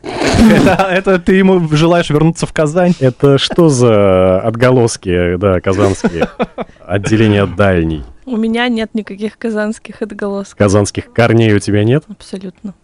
[0.09, 2.95] Это это ты ему желаешь вернуться в Казань?
[3.01, 6.29] Это что за отголоски, да, казанские?
[6.87, 8.05] Отделение дальний.
[8.25, 10.59] У меня нет никаких казанских отголосков.
[10.59, 12.05] Казанских корней у тебя нет?
[12.09, 12.75] Абсолютно.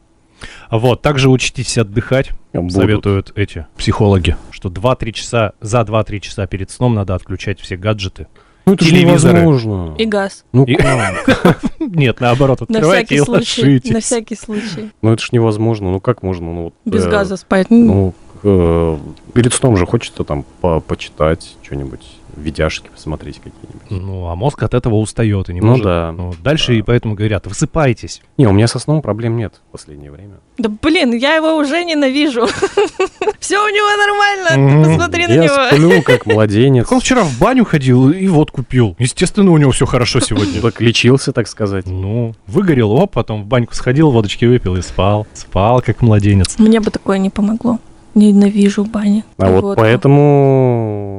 [0.71, 2.73] Вот, также учитесь отдыхать, Будут.
[2.73, 8.27] советуют эти психологи, что 2-3 часа, за 2-3 часа перед сном надо отключать все гаджеты.
[8.67, 9.41] Ну, это же телевизоры.
[9.41, 9.95] невозможно.
[9.99, 10.45] И газ.
[10.53, 11.61] Ну, И- как?
[11.81, 13.63] Нет, наоборот, На открывайте и всякий случай.
[13.63, 13.91] ложитесь.
[13.91, 14.91] На всякий случай.
[15.03, 15.91] Ну, это ж невозможно.
[15.93, 16.47] Ну, как можно?
[16.53, 17.67] Ну, вот, Без э, газа спать.
[17.71, 18.99] Ну, Ну, э,
[19.35, 22.01] перед сном же хочется там по- почитать что-нибудь,
[22.37, 23.91] видяшки посмотреть какие-нибудь.
[23.91, 25.85] Ну, а мозг от этого устает и не Ну может.
[25.85, 26.13] да.
[26.17, 26.79] Ну, дальше Да.
[26.79, 28.23] и поэтому говорят, высыпайтесь.
[28.39, 30.35] Не, у меня со сном проблем нет в последнее время.
[30.59, 32.47] Да блин, я его уже ненавижу.
[33.41, 34.89] Все у него нормально.
[34.89, 35.55] Посмотри на Я него.
[35.71, 36.91] сплю, как младенец.
[36.91, 38.97] Он вчера в баню ходил и водку пил.
[38.99, 40.61] Естественно, у него все хорошо сегодня.
[40.61, 41.87] Так лечился, так сказать.
[41.87, 45.27] Ну, выгорел, оп, потом в баньку сходил, водочки выпил и спал.
[45.35, 46.59] Спал, как младенец.
[46.59, 47.79] Мне бы такое не помогло.
[48.15, 49.25] Ненавижу бани.
[49.39, 51.14] А вот поэтому...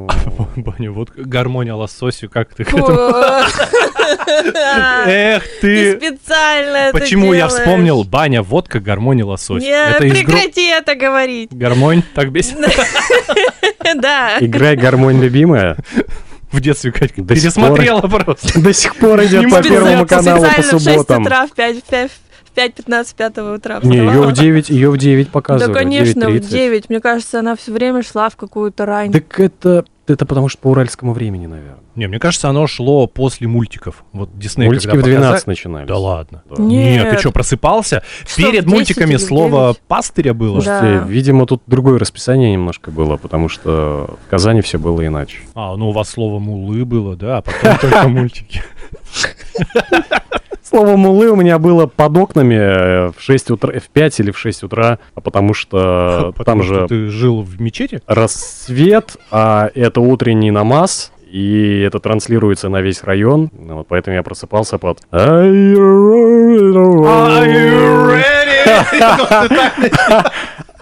[0.55, 2.87] баню, вот гармония лососью, как ты к этому...
[5.07, 5.97] Эх Ты ты!
[5.97, 9.63] специально это Почему я вспомнил баня, водка, гармония, лосось?
[9.63, 11.49] Прекрати это говорить.
[11.51, 12.57] Гармонь, так бесит.
[13.95, 14.37] Да.
[14.39, 15.77] Играй гармонь любимая.
[16.51, 18.59] В детстве Катька До сих пересмотрела просто.
[18.59, 21.23] До сих пор идет по Первому каналу по Специально в 6 субботам.
[21.23, 22.11] утра, в 5, в 5,
[22.43, 25.77] в 5.15, 5 утра Не, ее в 9, ее в 9 Да, показывают.
[25.77, 26.39] конечно, в 9:30.
[26.49, 26.89] 9.
[26.89, 29.11] Мне кажется, она все время шла в какую-то рань.
[29.11, 31.79] Так это, это потому что по уральскому времени, наверное.
[31.95, 34.03] Не, мне кажется, оно шло после мультиков.
[34.13, 35.87] Вот Дисней Мультики когда в 12 показали- начинались.
[35.87, 36.43] Да ладно.
[36.49, 36.61] Да.
[36.61, 37.19] Нет, ты Нет.
[37.19, 38.03] что, просыпался?
[38.27, 39.79] Что, Перед в 10 мультиками слово 9?
[39.87, 40.61] пастыря было?
[40.61, 40.79] Да.
[40.79, 45.39] Слушайте, видимо, тут другое расписание немножко было, потому что в Казани все было иначе.
[45.55, 48.61] А, ну у вас слово мулы было, да, а потом только мультики.
[50.67, 54.38] Слово мулы у меня было под окнами э, в 6 утра, в 5 или в
[54.39, 58.01] 6 утра, а потому что Потому там что же ты жил в мечети?
[58.08, 64.80] рассвет, а это утренний намаз, и это транслируется на весь район, вот поэтому я просыпался
[64.80, 65.75] под Are you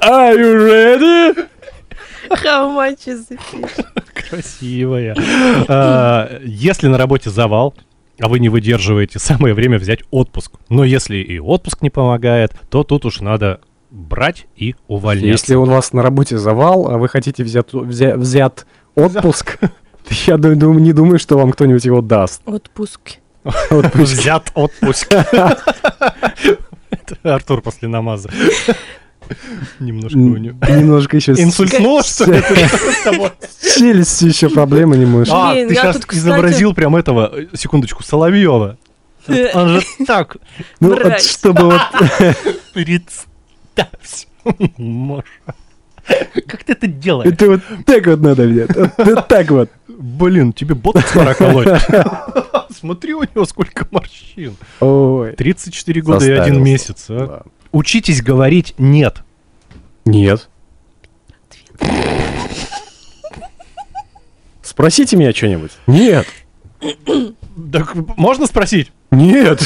[0.02, 1.48] Are you ready?
[2.30, 3.86] How much is fish?
[4.30, 5.16] Красивая.
[5.68, 7.74] А, Если на работе завал,
[8.20, 10.54] а вы не выдерживаете, самое время взять отпуск.
[10.70, 15.28] Но если и отпуск не помогает, то тут уж надо брать и увольняться.
[15.28, 19.60] Если у вас на работе завал, а вы хотите взять, взя- взят отпуск,
[20.28, 22.42] я не думаю, что вам кто-нибудь его даст.
[22.46, 23.18] Отпуск.
[23.70, 24.14] Отпуск.
[24.20, 25.12] Взят отпуск.
[26.90, 28.30] Это Артур после намаза.
[29.80, 30.58] Немножко у него.
[30.70, 31.34] Немножко еще...
[31.34, 32.42] Инсультнуло, что ли?
[34.22, 35.34] еще проблемы немножко.
[35.36, 38.78] А, Блин, ты сейчас изобразил прям этого, э, секундочку, Соловьева.
[39.54, 40.38] Он же так
[40.80, 41.82] Ну, вот чтобы вот...
[44.78, 45.24] Маша.
[46.48, 47.32] Как ты это делаешь?
[47.32, 48.68] Это вот так вот надо мне.
[48.98, 49.70] Вот так вот.
[49.88, 51.68] Блин, тебе ботокс пора колоть.
[52.78, 54.58] Смотри, у него сколько морщин.
[54.82, 55.34] Ой.
[55.34, 57.06] 34 года и один месяц.
[57.10, 57.44] а.
[57.74, 59.18] Учитесь говорить «нет».
[60.06, 60.48] Нет.
[64.62, 65.72] Спросите меня что-нибудь.
[65.88, 66.26] Нет.
[67.72, 68.92] Так можно спросить?
[69.12, 69.62] Нет.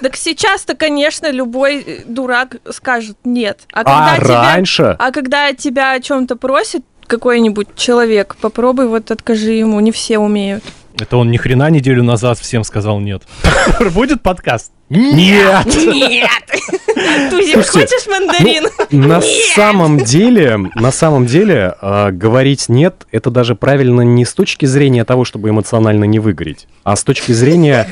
[0.00, 3.60] Так сейчас-то, конечно, любой э, дурак скажет нет.
[3.72, 4.96] А А тебя, раньше?
[4.98, 9.80] а когда тебя о чем-то просит какой-нибудь человек, попробуй вот откажи ему.
[9.80, 10.62] Не все умеют.
[11.00, 13.24] Это он ни хрена неделю назад всем сказал «нет».
[13.94, 14.72] Будет подкаст?
[14.88, 15.66] Нет.
[15.66, 16.30] Нет!
[17.30, 18.68] Тузик, хочешь мандарин?
[18.90, 24.66] На самом деле, на самом деле, э, говорить нет, это даже правильно не с точки
[24.66, 27.88] зрения того, чтобы эмоционально не выгореть, а с точки зрения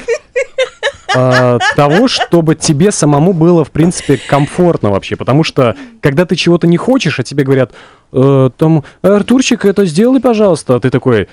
[1.12, 5.17] э, того, чтобы тебе самому было, в принципе, комфортно вообще.
[5.17, 7.73] Потому что, когда ты чего-то не хочешь, а тебе говорят,
[8.12, 11.27] «Э, там, Артурчик, это сделай, пожалуйста, а ты такой,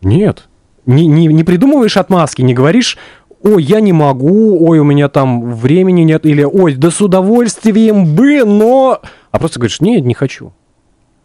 [0.00, 0.48] нет.
[0.88, 2.96] Не, не, не придумываешь отмазки, не говоришь,
[3.42, 8.14] ой, я не могу, ой, у меня там времени нет, или ой, да с удовольствием
[8.16, 9.00] бы, но...
[9.30, 10.52] А просто говоришь, нет, не хочу.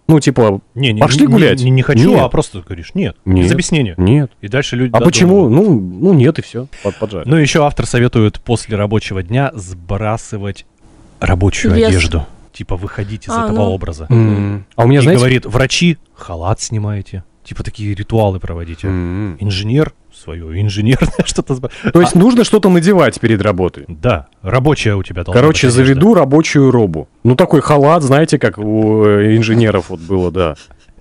[0.09, 1.63] Ну, типа, Не, не, Пошли не- гулять?
[1.63, 2.19] Не, не хочу, Нет.
[2.21, 3.15] а просто говоришь нет.
[3.23, 3.45] Нет.
[3.45, 3.95] Без объяснения.
[3.97, 4.31] нет.
[4.41, 5.43] И дальше люди А почему?
[5.45, 5.91] додумывают.
[6.01, 6.67] Ну, ну нет, и все.
[6.83, 7.23] Под, поджарь.
[7.25, 10.65] Ну, еще автор советует после рабочего дня сбрасывать
[11.21, 11.87] рабочую Вес.
[11.87, 12.27] одежду.
[12.51, 13.71] Типа выходить из А, этого ну.
[13.71, 14.07] образа.
[14.09, 14.65] М.
[14.75, 15.19] А у меня, И знаете...
[15.19, 17.23] говорит, врачи халат снимаете.
[17.43, 18.87] Типа такие ритуалы проводите.
[18.87, 19.37] М.
[19.39, 21.55] Инженер свое, инженерное что-то.
[21.59, 23.85] То есть нужно что-то надевать перед работой.
[23.87, 27.09] Да, рабочая у тебя должна Короче, быть заведу рабочую робу.
[27.23, 30.55] Ну, такой халат, знаете, как у э, инженеров вот было, да.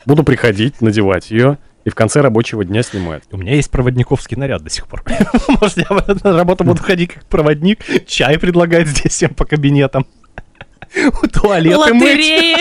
[0.04, 3.22] Буду приходить, надевать ее, и в конце рабочего дня снимать.
[3.30, 5.04] У меня есть проводниковский наряд до сих пор.
[5.60, 5.86] Может, я
[6.24, 10.06] на работу буду ходить как проводник, чай предлагать здесь всем по кабинетам.
[11.32, 12.58] Туалеты мыть.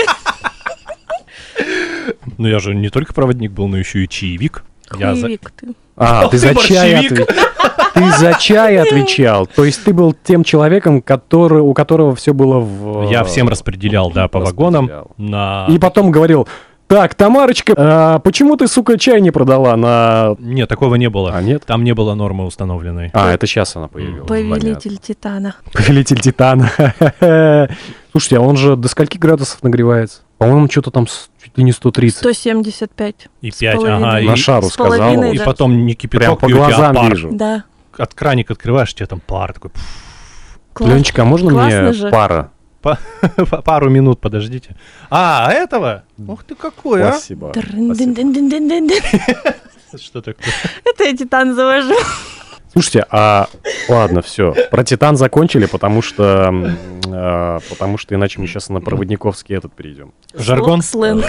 [2.42, 4.64] Ну, я же не только проводник был, но еще и чаевик.
[4.98, 5.40] Я за- ты.
[5.96, 7.28] А, ты ты, за чай отвечал.
[7.94, 9.46] Ты за чай отвечал.
[9.46, 13.08] То есть ты был тем человеком, который, у которого все было в...
[13.12, 14.90] Я всем распределял, да, по вагонам.
[15.18, 15.68] На...
[15.70, 16.48] И потом говорил,
[16.88, 20.36] так, Тамарочка, а почему ты, сука, чай не продала на...
[20.40, 21.32] Нет, такого не было.
[21.36, 21.64] А, нет?
[21.68, 23.12] Там не было нормы установленной.
[23.14, 24.28] А, это сейчас она появилась.
[24.28, 25.56] Повелитель Титана.
[25.64, 25.72] понятно.
[25.74, 26.72] Повелитель Титана.
[28.12, 30.22] Слушайте, а он же до скольки градусов нагревается?
[30.42, 32.18] По-моему, что-то там чуть ли не 130.
[32.18, 33.28] 175.
[33.42, 33.98] И С 5, половиной.
[34.10, 34.20] ага.
[34.22, 35.32] И, На шару с половиной, сказала.
[35.34, 35.44] и да.
[35.46, 37.10] потом не кипяток, Прям по глазам пар.
[37.12, 37.30] вижу.
[37.32, 37.64] Да.
[37.96, 39.70] От краник открываешь, тебе там пар такой.
[40.74, 40.90] Класс.
[40.90, 42.10] Леночка, а можно Классно мне же.
[42.10, 42.52] пара?
[43.64, 44.76] Пару минут, подождите.
[45.12, 46.06] А, этого?
[46.28, 47.12] Ух ты какой, а?
[47.14, 47.54] Спасибо.
[49.96, 50.46] Что такое?
[50.86, 51.94] Это я Титан завожу.
[52.72, 53.48] Слушайте, а
[53.90, 54.56] ладно, все.
[54.72, 56.54] Про Титан закончили, потому что
[57.06, 60.14] э, потому что иначе мы сейчас на проводниковский этот перейдем.
[60.34, 60.82] Жаргон?
[60.82, 61.26] Сленг.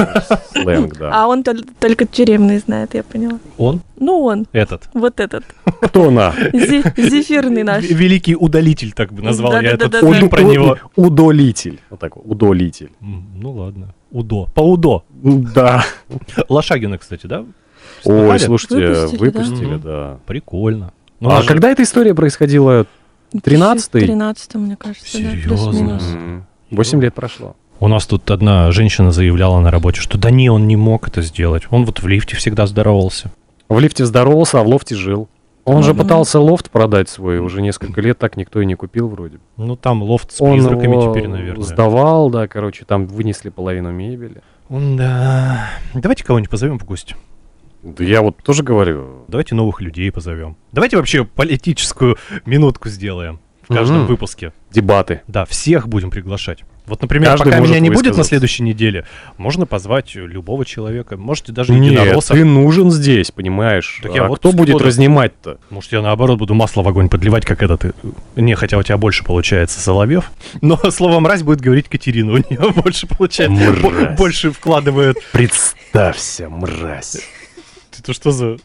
[0.52, 1.10] Сленг, да.
[1.12, 3.40] А он тол- только тюремный знает, я поняла.
[3.58, 3.80] Он?
[3.98, 4.88] Ну он, Этот.
[4.94, 5.44] вот этот.
[5.64, 6.32] Кто на?
[6.52, 7.82] Зе- Зефирный наш.
[7.84, 10.78] Великий удалитель, так бы назвал я этот фильм про него.
[10.94, 11.80] Удолитель.
[11.90, 12.92] Вот так, удолитель.
[13.00, 13.94] Ну ладно.
[14.12, 14.46] Удо.
[14.54, 15.02] По Удо.
[15.10, 15.84] Да.
[16.48, 17.44] Лошагина, кстати, да?
[18.04, 20.18] Ой, слушайте, Выпустили, да.
[20.26, 20.92] Прикольно.
[21.22, 22.84] Ну, А же- когда эта история происходила?
[23.32, 24.00] 13-й?
[24.00, 26.00] 13 мне кажется, да, Серьезно?
[26.12, 27.54] М, Восемь лет прошло.
[27.78, 31.22] У нас тут одна женщина заявляла на работе, что да не, он не мог это
[31.22, 31.62] сделать.
[31.70, 33.30] Он вот в лифте всегда здоровался.
[33.68, 35.28] В лифте здоровался, а в лофте жил.
[35.64, 36.02] Он же Мгм.
[36.02, 39.38] пытался лофт продать свой уже несколько лет, так никто и не купил вроде.
[39.56, 41.62] Ну там лофт с Он призраками его теперь, наверное.
[41.64, 44.42] сдавал, да, короче, там вынесли половину мебели.
[44.68, 45.68] Он, да.
[45.94, 47.14] Давайте кого-нибудь позовем в гости.
[47.82, 49.24] Да я вот тоже говорю.
[49.28, 50.56] Давайте новых людей позовем.
[50.72, 52.16] Давайте вообще политическую
[52.46, 54.06] минутку сделаем в каждом Мгм.
[54.06, 54.52] выпуске.
[54.70, 55.22] Дебаты.
[55.26, 56.64] Да, всех будем приглашать.
[56.86, 61.16] Вот, например, Каждый пока меня не будет на следующей неделе, можно позвать любого человека.
[61.16, 62.34] Можете даже Нет, единоросса.
[62.34, 64.00] ты нужен здесь, понимаешь?
[64.02, 65.58] Так я а вот кто будет года- разнимать-то?
[65.70, 67.84] Может, я наоборот буду масло в огонь подливать, как этот.
[67.84, 67.92] э,
[68.34, 70.32] Не, хотя у тебя больше получается Соловьев.
[70.60, 72.32] Но слово мразь будет говорить Катерина.
[72.32, 73.54] У нее больше получается.
[73.70, 74.18] Мразь.
[74.18, 75.18] Больше вкладывает.
[75.32, 77.18] Представься, мразь.
[77.98, 78.56] Это что за...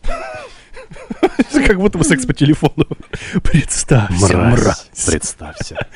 [1.66, 2.88] Как будто бы секс по телефону.
[3.44, 4.62] Представься, Мразь.
[4.62, 4.90] мразь.
[5.06, 5.88] Представься.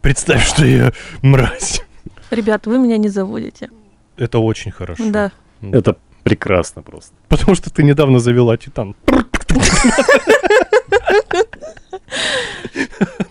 [0.00, 1.82] Представь, что я мразь.
[2.30, 3.70] Ребят, вы меня не заводите.
[4.16, 5.02] Это очень хорошо.
[5.10, 5.32] Да.
[5.60, 7.14] Это прекрасно просто.
[7.28, 8.94] Потому что ты недавно завела Титан.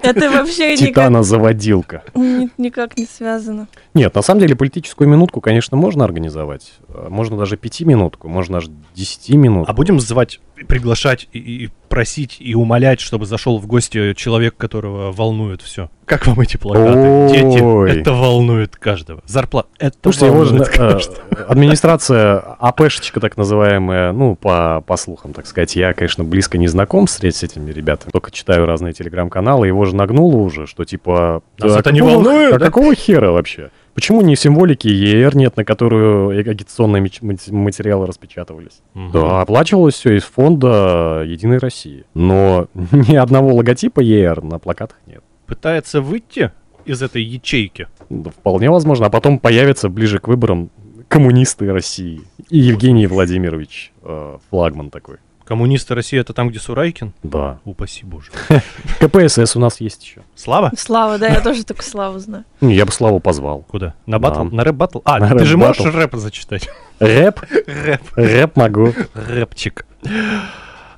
[0.04, 2.04] Это вообще никак, Титана-заводилка.
[2.16, 3.68] ни- никак не связано.
[3.94, 6.74] Нет, на самом деле политическую минутку, конечно, можно организовать.
[7.10, 9.68] Можно даже пятиминутку, можно даже десяти минут.
[9.70, 15.12] А будем звать, приглашать и, и просить и умолять, чтобы зашел в гости человек, которого
[15.12, 15.90] волнует все.
[16.06, 16.98] Как вам эти плакаты?
[17.00, 17.30] Ой.
[17.32, 19.22] Дети, это волнует каждого.
[19.26, 21.18] Зарплата, это Слушайте, волнует э, каждого.
[21.48, 27.08] администрация АПшечка так называемая, ну, по, по слухам, так сказать, я, конечно, близко не знаком
[27.08, 31.42] с, с этими ребятами, только читаю разные телеграм-каналы, его же нагнуло уже, что типа...
[31.60, 32.66] Нас да это не какого- волнует, а да?
[32.66, 33.70] какого хера вообще?
[33.94, 38.82] Почему не символики ЕР нет, на которую агитационные меч- мати- материалы распечатывались?
[38.94, 39.12] Мгм.
[39.12, 42.06] Да, оплачивалось все из фонда Единой России.
[42.14, 45.22] Но ни одного логотипа ЕР на плакатах нет.
[45.46, 46.52] Пытается выйти
[46.86, 47.88] из этой ячейки.
[48.10, 49.08] Да, вполне возможно.
[49.08, 50.70] А потом появятся ближе к выборам
[51.10, 52.22] коммунисты России.
[52.50, 55.18] И Евгений Владимирович э, флагман такой.
[55.52, 57.12] Коммунисты России это там, где Сурайкин?
[57.24, 57.60] Да.
[57.66, 58.32] Упаси боже.
[59.02, 60.22] КПСС у нас есть еще.
[60.34, 60.72] Слава?
[60.78, 62.46] Слава, да, я тоже только Славу знаю.
[62.62, 63.66] Ну, Я бы Славу позвал.
[63.70, 63.94] Куда?
[64.06, 64.46] На батл?
[64.46, 65.00] На рэп батл?
[65.04, 66.70] А, ты же можешь рэп зачитать?
[67.00, 67.42] Рэп?
[67.68, 68.02] Рэп.
[68.16, 68.94] Рэп могу.
[69.14, 69.86] Рэпчик.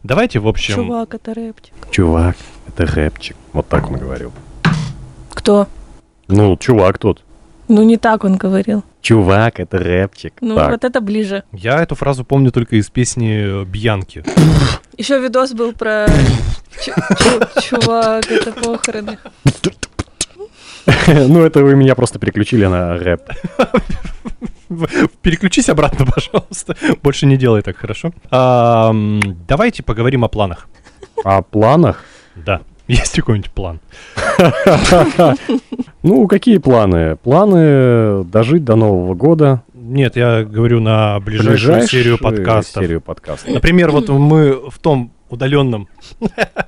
[0.03, 0.75] Давайте, в общем...
[0.75, 1.73] Чувак, это рэпчик.
[1.89, 2.35] Чувак,
[2.67, 3.35] это рэпчик.
[3.53, 4.31] Вот так он говорил.
[5.31, 5.67] Кто?
[6.27, 7.23] Ну, чувак тот.
[7.69, 8.83] Ну, не так он говорил.
[9.03, 10.33] Чувак, это рэпчик.
[10.39, 10.71] Ну, Так.
[10.71, 11.43] вот это ближе.
[11.51, 14.23] Я эту фразу помню только из песни э, Бьянки.
[14.97, 16.07] Еще видос был про
[16.81, 19.17] чу- чу- чувак, это похороны.
[21.07, 23.21] Ну, это вы меня просто переключили на рэп.
[25.21, 26.75] Переключись обратно, пожалуйста.
[27.03, 28.11] Больше не делай так, хорошо?
[28.31, 30.67] Давайте поговорим о планах.
[31.25, 32.03] О планах?
[32.35, 32.61] Да.
[32.87, 33.79] Есть какой-нибудь план?
[36.03, 37.15] Ну, какие планы?
[37.15, 39.63] Планы дожить до Нового года.
[39.73, 42.83] Нет, я говорю на ближайшую серию подкастов.
[42.83, 43.49] Серию подкастов.
[43.53, 45.87] Например, вот мы в том удаленном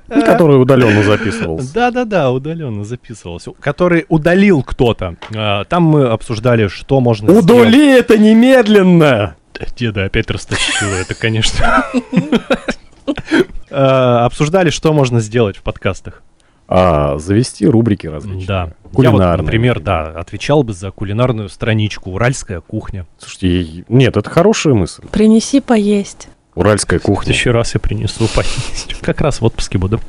[0.08, 1.70] Который удаленно записывался.
[1.74, 3.52] Да-да-да, удаленно записывался.
[3.60, 5.16] Который удалил кто-то.
[5.34, 7.44] А, Там мы обсуждали, что можно сделать.
[7.44, 9.36] Удали это немедленно!
[9.76, 11.84] Деда опять растащила это, конечно.
[13.78, 16.22] А, Обсуждали, что можно сделать в подкастах.
[16.68, 18.46] А, завести рубрики различные.
[18.46, 18.60] Да.
[18.64, 19.44] Я вот, Кулинарные.
[19.44, 23.06] например, да, отвечал бы за кулинарную страничку «Уральская кухня».
[23.18, 25.02] Слушайте, нет, это хорошая мысль.
[25.12, 26.28] Принеси поесть.
[26.54, 27.24] Уральская В кухня.
[27.26, 28.96] следующий раз я принесу поесть.
[29.02, 30.00] Как раз в отпуске буду.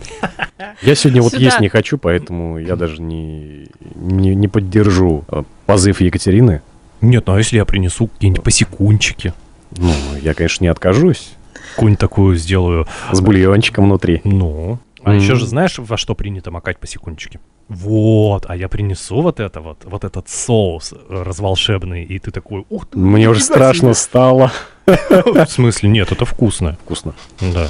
[0.82, 1.44] Я сегодня вот Сюда.
[1.44, 6.62] есть не хочу, поэтому я даже не, не, не поддержу э, позыв Екатерины.
[7.02, 9.34] Нет, ну а если я принесу какие-нибудь посекунчики?
[9.78, 11.34] Ну, я, конечно, не откажусь.
[11.78, 12.88] Какую-нибудь такую сделаю.
[13.12, 14.22] С бульончиком внутри.
[14.24, 14.80] Ну.
[15.04, 17.40] А еще же знаешь, во что принято макать посекунчики?
[17.70, 22.66] Вот, а я принесу вот это вот, вот этот соус э, разволшебный, и ты такой,
[22.70, 24.52] ух ты, Мне уже страшно стало.
[24.86, 25.46] себе».
[25.46, 26.78] В смысле, нет, это вкусно.
[26.84, 27.14] Вкусно.
[27.42, 27.68] Да.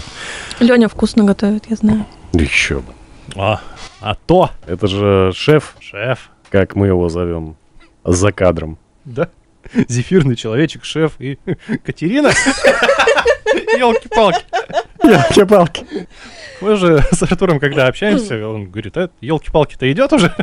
[0.60, 2.06] Леня вкусно готовит, я знаю.
[2.32, 2.94] Да еще бы.
[3.36, 3.60] А,
[4.00, 7.58] а то, Это же шеф, шеф, как мы его зовем,
[8.06, 8.78] за кадром.
[9.04, 9.30] да?
[9.90, 11.38] Зефирный человечек, шеф и
[11.84, 12.32] Катерина.
[13.78, 14.44] Елки-палки.
[15.04, 15.86] Елки-палки.
[16.62, 20.34] Мы же с Артуром, когда общаемся, он говорит, а елки-палки-то идет уже?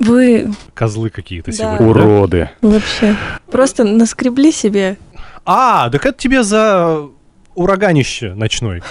[0.00, 1.56] Вы Козлы какие-то Да.
[1.56, 1.78] сегодня.
[1.78, 1.84] да?
[1.84, 2.50] Уроды.
[2.62, 3.16] вообще
[3.50, 4.96] просто наскребли себе.
[5.44, 7.06] А, так это тебе за
[7.54, 8.82] ураганище ночной.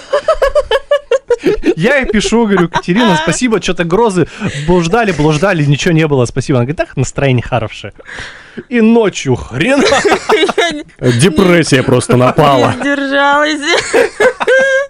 [1.76, 4.26] Я ей пишу, говорю, Катерина, спасибо, что-то грозы
[4.66, 6.58] блуждали, блуждали, ничего не было, спасибо.
[6.58, 7.92] Она говорит, так, настроение хорошее.
[8.68, 9.84] И ночью хрена.
[11.00, 12.74] Депрессия просто напала.
[12.74, 13.60] Не сдержалась.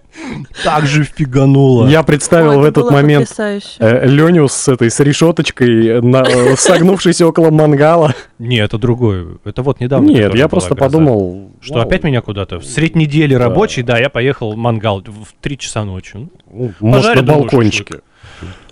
[0.64, 1.86] Так же фигануло.
[1.88, 3.66] Я представил Ой, в это этот момент потрясающе.
[3.78, 8.14] э, Леню с этой, с решеточкой, на- э, согнувшийся около мангала.
[8.38, 9.38] Не, это другое.
[9.44, 10.06] Это вот недавно.
[10.08, 10.84] Нет, я просто гроза.
[10.90, 11.52] подумал...
[11.60, 12.58] Что, ну, опять меня куда-то?
[12.60, 13.40] В средь недели Да.
[13.44, 16.28] рабочий, да, я поехал в мангал в 3 часа ночи.
[16.52, 18.00] ну, Может, на балкончике.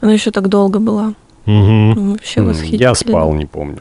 [0.00, 1.14] Она еще так долго была.
[1.46, 2.10] Угу.
[2.12, 2.80] Вообще восхитительно.
[2.82, 3.78] Я спал, не помню.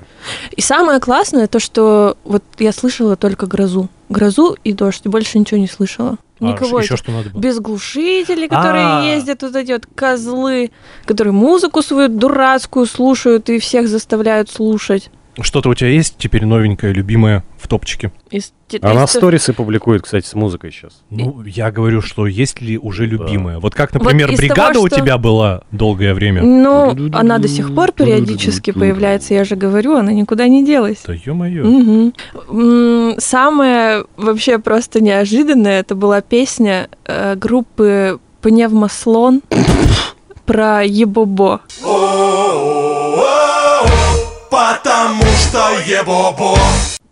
[0.56, 3.90] И самое классное то, что вот я слышала только грозу.
[4.10, 6.18] Грозу и дождь, и больше ничего не слышала.
[6.40, 6.80] Никого.
[6.80, 7.42] еще этих- что надо было?
[7.42, 9.04] Без глушителей, которые А.
[9.04, 10.72] ездят, вот эти вот козлы,
[11.06, 15.10] которые музыку свою дурацкую слушают и всех заставляют слушать.
[15.42, 18.12] Что-то у тебя есть теперь новенькое, любимое в топчике?
[18.32, 21.04] Из Она из- сторисы публикует, кстати, с музыкой сейчас.
[21.10, 23.12] Ну, я говорю, что есть ли уже Да.
[23.16, 23.60] любимое.
[23.60, 26.42] Вот как, Вот например, из бригада того, у что- тебя была долгое время.
[26.44, 31.04] Ну, она до сих пор периодически появляется, я же говорю, она никуда не делась.
[31.06, 32.12] Да ё-моё.
[32.50, 39.42] М, Самое вообще просто неожиданное, это была песня э, группы Пневмослон
[40.46, 41.62] про Ебобо.
[44.56, 46.58] Потому что ебобо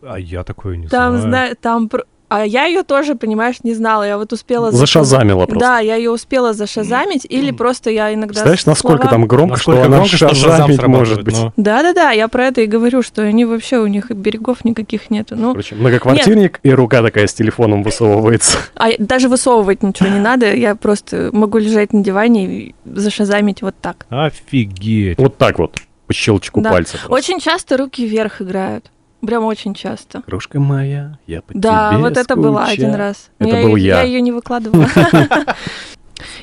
[0.02, 1.50] А я такое не Там, знаю.
[1.50, 1.90] зна- там,
[2.30, 4.04] а я ее тоже, понимаешь, не знала.
[4.08, 5.60] Я вот успела заш- Зашазамила просто.
[5.60, 8.42] Да, я ее успела зашазамить, или просто я иногда.
[8.42, 11.36] Знаешь, насколько слова- там громко, Насколько что она громко, что Шазам шазамить может быть.
[11.38, 15.36] но- Да-да-да, я про это и говорю, что они вообще, у них берегов никаких нету.
[15.36, 18.58] Ну, Короче, многоквартирник, и рука такая с телефоном высовывается.
[18.76, 23.76] а даже высовывать ничего не надо, я просто могу лежать на диване и зашазамить вот
[23.80, 24.08] так.
[24.10, 25.20] Офигеть.
[25.20, 25.78] Вот так вот,
[26.08, 26.72] по щелчку Да.
[26.72, 26.98] просто.
[27.10, 28.90] Очень часто руки вверх играют.
[29.26, 30.22] Прям очень часто.
[30.24, 33.30] Крошка моя, я по Да, тебе вот это было один раз.
[33.40, 34.02] Это я, был её- я.
[34.02, 34.86] Я ее не выкладывала.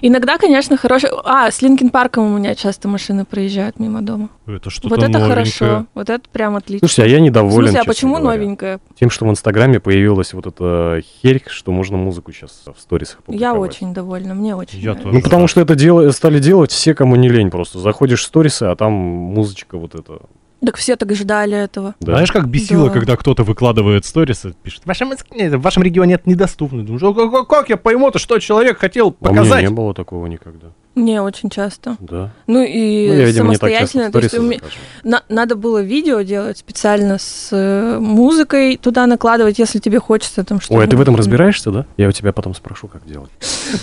[0.03, 1.11] Иногда, конечно, хороший...
[1.25, 4.31] А, с Линкин Парком у меня часто машины проезжают мимо дома.
[4.47, 5.29] Это что-то Вот это новенькое.
[5.35, 5.87] хорошо.
[5.95, 6.87] Вот это прям отлично.
[6.89, 8.81] Слушайте, а я В недоволен, смысле, а почему говоря, новенькая?
[8.99, 13.23] Тем, что в Инстаграме появилась вот эта херь, что можно музыку сейчас в сторисах Я
[13.53, 13.71] публиковать.
[13.71, 15.09] очень довольна, мне очень Я тоже.
[15.15, 17.79] Ну, потому что это дел- стали делать все, кому не лень просто.
[17.79, 20.21] Заходишь в сторисы, а там музычка вот эта.
[20.65, 21.95] Так все так ждали этого.
[22.01, 22.13] Да.
[22.13, 22.93] Знаешь, как бесило, Да.
[22.93, 26.85] когда кто-то выкладывает сторис и пишет, в вашем, в вашем регионе это недоступно.
[26.85, 29.63] Думаешь, «А как, как я пойму-то, что человек хотел А у меня показать?
[29.65, 30.69] не было такого никогда.
[30.97, 31.97] Мне очень часто.
[32.01, 32.33] Да.
[32.47, 34.13] Ну и Ну, я, видимо, не так часто самостоятельно.
[34.13, 39.99] то есть на- надо было видео делать специально с э, музыкой туда накладывать, если тебе
[40.01, 40.79] хочется там что-то.
[40.79, 41.87] Ой, а ты в этом разбираешься, да?
[41.97, 43.31] Я у тебя потом спрошу, как делать.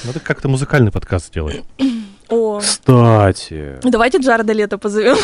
[0.03, 1.61] Надо как-то музыкальный подкаст сделать.
[2.29, 3.79] О, Кстати.
[3.83, 5.15] давайте Джареда Лето позовем.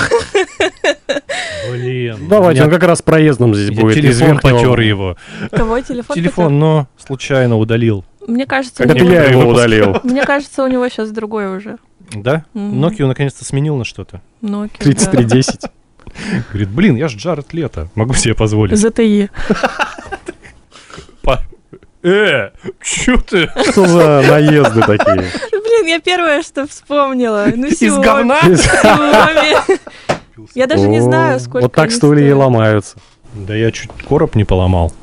[1.71, 2.27] Блин.
[2.29, 3.95] Давайте, у он меня- как раз проездом здесь я будет.
[3.95, 5.17] телефон потер его.
[5.51, 6.15] Кого телефон?
[6.15, 8.03] Телефон, но случайно удалил.
[8.27, 9.97] Мне кажется, у Это него- я его удалил.
[10.03, 11.77] Мне кажется, у него сейчас другой уже.
[12.13, 12.45] Да?
[12.53, 12.83] Мгм.
[12.85, 14.21] Nokia наконец-то сменил на что-то.
[14.41, 14.83] Nokia, да.
[14.83, 15.61] 3310.
[16.51, 18.77] Говорит, блин, я ж Джаред Лето, могу себе позволить.
[18.77, 19.29] ЗТИ.
[21.21, 21.41] Па-
[22.03, 22.49] Э,
[22.83, 23.49] чё ты?
[23.71, 25.23] Что за наезды такие?
[25.51, 27.47] Блин, я первое, что вспомнила.
[27.55, 28.39] Ну, Из говна?
[30.55, 32.97] Я даже не знаю, сколько Вот так стулья и ломаются.
[33.33, 34.93] Да я чуть короб не поломал.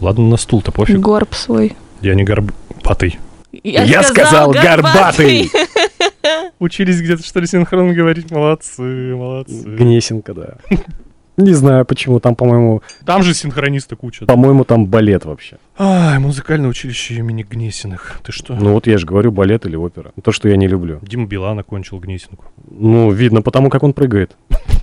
[0.00, 0.98] Ладно, на стул-то пофиг.
[0.98, 1.76] Горб свой.
[2.02, 3.18] Я не горбатый.
[3.62, 5.50] Я сказал, горбатый!
[6.58, 8.30] Учились где-то, что ли, синхронно говорить?
[8.30, 8.82] Молодцы,
[9.14, 9.62] молодцы.
[9.64, 10.54] Гнесинка, да.
[11.36, 12.18] Не знаю, почему.
[12.18, 14.24] Там, по-моему, Там же синхронисты куча.
[14.24, 15.58] по-моему, там балет вообще.
[15.78, 18.20] Ай, музыкальное училище имени Гнесиных.
[18.24, 18.54] Ты что?
[18.54, 20.12] Ну вот я же говорю, балет или опера.
[20.22, 20.98] То, что я не люблю.
[21.02, 22.46] Дима Билан окончил Гнесинку.
[22.70, 24.34] Ну, видно потому, как он прыгает.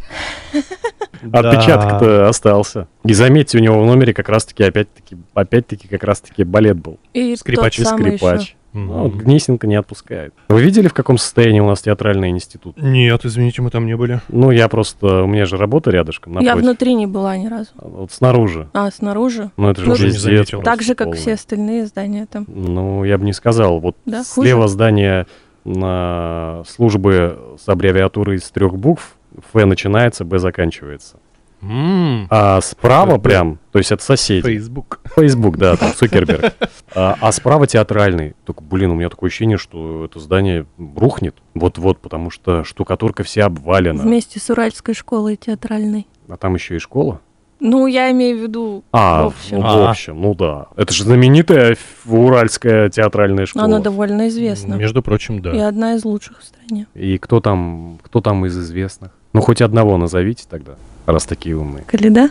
[1.31, 2.87] Отпечаток-то остался.
[3.05, 6.99] И заметьте, у него в номере как раз-таки, опять-таки, опять-таки, как раз-таки балет был.
[7.13, 8.55] И Скрипач и Скрипач.
[8.73, 10.33] Ну, вот Гнесинка не отпускает.
[10.49, 12.75] Вы видели, в каком состоянии у нас театральный институт?
[12.81, 14.19] Нет, извините, мы там не были.
[14.29, 15.23] Ну, я просто...
[15.23, 17.69] У меня же работа рядышком, Я внутри не была ни разу.
[17.75, 18.67] Вот снаружи.
[18.73, 19.51] А, снаружи?
[19.57, 20.63] Ну, это же Ну, уже не здесь заметил.
[20.63, 21.19] Так же, как полный.
[21.19, 22.45] все остальные здания там.
[22.47, 23.79] Ну, я бы не сказал.
[23.79, 24.73] Вот Да, слева хуже?
[24.73, 25.27] здание
[25.65, 29.15] на службы с аббревиатурой из трех букв.
[29.37, 31.17] Ф начинается, Б заканчивается.
[31.61, 33.23] М, А справа Б.
[33.23, 34.41] прям, то есть это соседи.
[34.41, 34.99] Facebook.
[35.15, 36.53] Facebook, да, там Цукерберг.
[36.93, 38.35] А, а справа театральный.
[38.43, 41.35] Только, блин, у меня такое ощущение, что это здание рухнет.
[41.53, 44.03] Вот-вот, потому что штукатурка вся обвалена.
[44.03, 46.05] Вместе с Уральской школой театральной.
[46.27, 47.21] А там еще и школа.
[47.61, 49.61] Ну, я имею в виду А, в общем.
[49.61, 49.89] в А.
[49.91, 50.67] общем, ну да.
[50.75, 53.63] Это же знаменитая уральская театральная школа.
[53.65, 54.73] Она довольно известна.
[54.75, 55.67] Между прочим, И да.
[55.69, 56.87] одна из лучших в стране.
[56.93, 59.11] И кто там, кто там из известных?
[59.33, 60.73] Ну, хоть одного назовите тогда,
[61.05, 61.83] раз такие умные.
[61.85, 62.29] Каледа?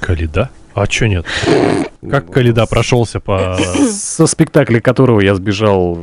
[0.00, 0.50] Каледа?
[0.74, 1.24] А чё нет?
[2.10, 3.56] Как Каледа прошелся по...
[3.90, 5.96] Со спектакля которого я сбежал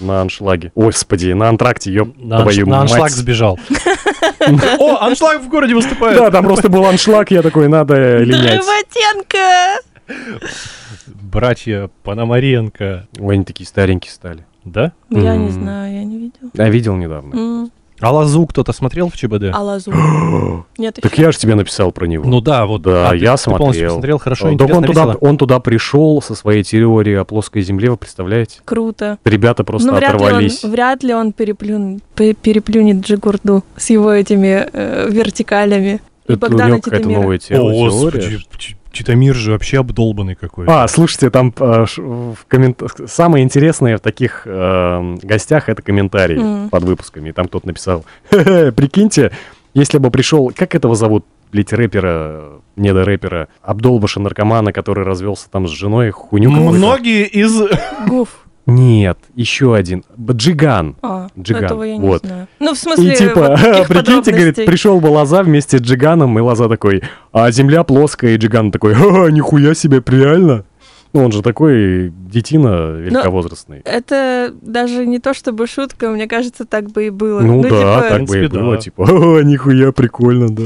[0.00, 0.72] на аншлаге.
[0.74, 3.58] Ой, господи, на антракте, ёб На, анш- твою на аншлаг сбежал.
[4.78, 6.18] О, аншлаг в городе выступает.
[6.18, 8.60] Да, там просто был аншлаг, я такой, надо линять.
[8.60, 9.80] Дроботенко!
[11.06, 13.06] Братья Пономаренко.
[13.18, 14.44] Ой, они такие старенькие стали.
[14.64, 14.92] Да?
[15.10, 16.50] Я не знаю, я не видел.
[16.54, 17.70] Я видел недавно.
[18.00, 19.44] А Лазу кто-то смотрел в ЧБД?
[19.52, 19.92] А лазу?
[20.78, 22.24] Нет, Так я же тебе написал про него.
[22.26, 22.82] Ну да, вот.
[22.82, 23.88] Да, а ты- я ты полностью смотрел.
[23.88, 25.18] посмотрел, хорошо, Так интересно, он туда, весело?
[25.28, 28.60] он туда пришел со своей теорией о плоской земле, вы представляете?
[28.64, 29.18] Круто.
[29.24, 30.64] Ребята просто ну, вряд ли, он, оторвались.
[30.64, 36.00] вряд ли он переплюн- пе- переплюнет Джигурду с его этими э, вертикалями.
[36.26, 38.38] И Это у него какая-то новая те- О, теория.
[38.38, 40.82] господи, Ч- Титамир же вообще обдолбанный какой-то.
[40.82, 42.82] А, слушайте, там э, ш- в коммент...
[43.06, 46.70] самое интересное в таких э, гостях это комментарии Мгм.
[46.70, 47.28] под выпусками.
[47.28, 49.30] И там кто-то написал, «Хе-хе, прикиньте,
[49.74, 55.48] если бы пришел, как этого зовут, блядь, рэпера, не до рэпера, Абдолбаша наркомана, который развелся
[55.50, 56.50] там с женой, хуйню.
[56.50, 57.60] Многие из...
[58.08, 58.28] Гуф.
[58.66, 60.96] Нет, еще один, Джиган.
[61.02, 62.24] А, Джиган, этого я не вот.
[62.24, 62.46] знаю.
[62.58, 66.42] Ну, в смысле, И типа, вот прикиньте, говорит, пришел бы Лоза вместе с Джиганом, и
[66.42, 67.02] Лоза такой,
[67.32, 70.64] а земля плоская, и Джиган такой, ха нихуя себе, реально?
[71.12, 73.80] Ну, он же такой детина великовозрастный.
[73.84, 77.40] Это даже не то чтобы шутка, мне кажется, так бы и было.
[77.40, 78.80] Ну, да, типа, так бы и было, да.
[78.80, 80.62] типа, ха нихуя, прикольно, да.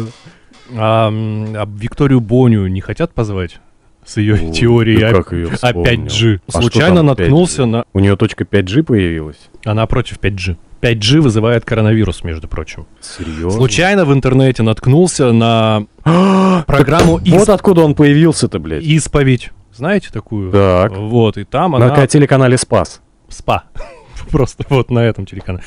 [0.76, 3.60] А, а Викторию Боню не хотят позвать?
[4.06, 5.84] С ее Ой, теорией да о- как о вспомнил.
[6.06, 6.40] 5G.
[6.52, 7.66] А Случайно наткнулся 5G?
[7.66, 7.84] на...
[7.92, 9.38] У нее точка 5G появилась?
[9.64, 10.56] Она против 5G.
[10.82, 12.86] 5G вызывает коронавирус, между прочим.
[13.00, 13.50] Серьезно?
[13.52, 15.86] Случайно в интернете наткнулся на
[16.66, 18.82] программу Вот «Исп- откуда он появился-то, блядь.
[18.84, 19.50] «Исповедь».
[19.72, 20.52] Знаете такую?
[20.52, 20.96] Так.
[20.96, 22.06] Вот, и там На она...
[22.06, 23.00] телеканале Спас.
[23.28, 23.64] СПА.
[24.30, 25.64] Просто вот на этом телеканале.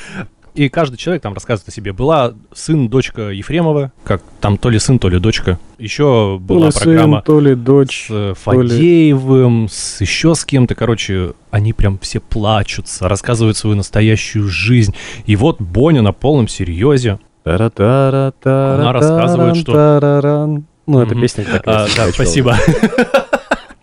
[0.57, 1.93] И каждый человек там рассказывает о себе.
[1.93, 5.59] Была сын, дочка Ефремова, как там то ли сын, то ли дочка.
[5.77, 8.07] Еще То была ли сын, программа то ли дочь.
[8.07, 10.73] с э, то ли- Фадеевым, с еще с кем-то.
[10.73, 14.95] Короче, они прям все плачутся, рассказывают свою настоящую жизнь.
[15.27, 17.19] И вот Боня на полном серьезе.
[17.43, 20.61] Она рассказывает, что-.
[20.87, 21.83] Ну, это песня такая.
[21.83, 22.57] А, да, спасибо.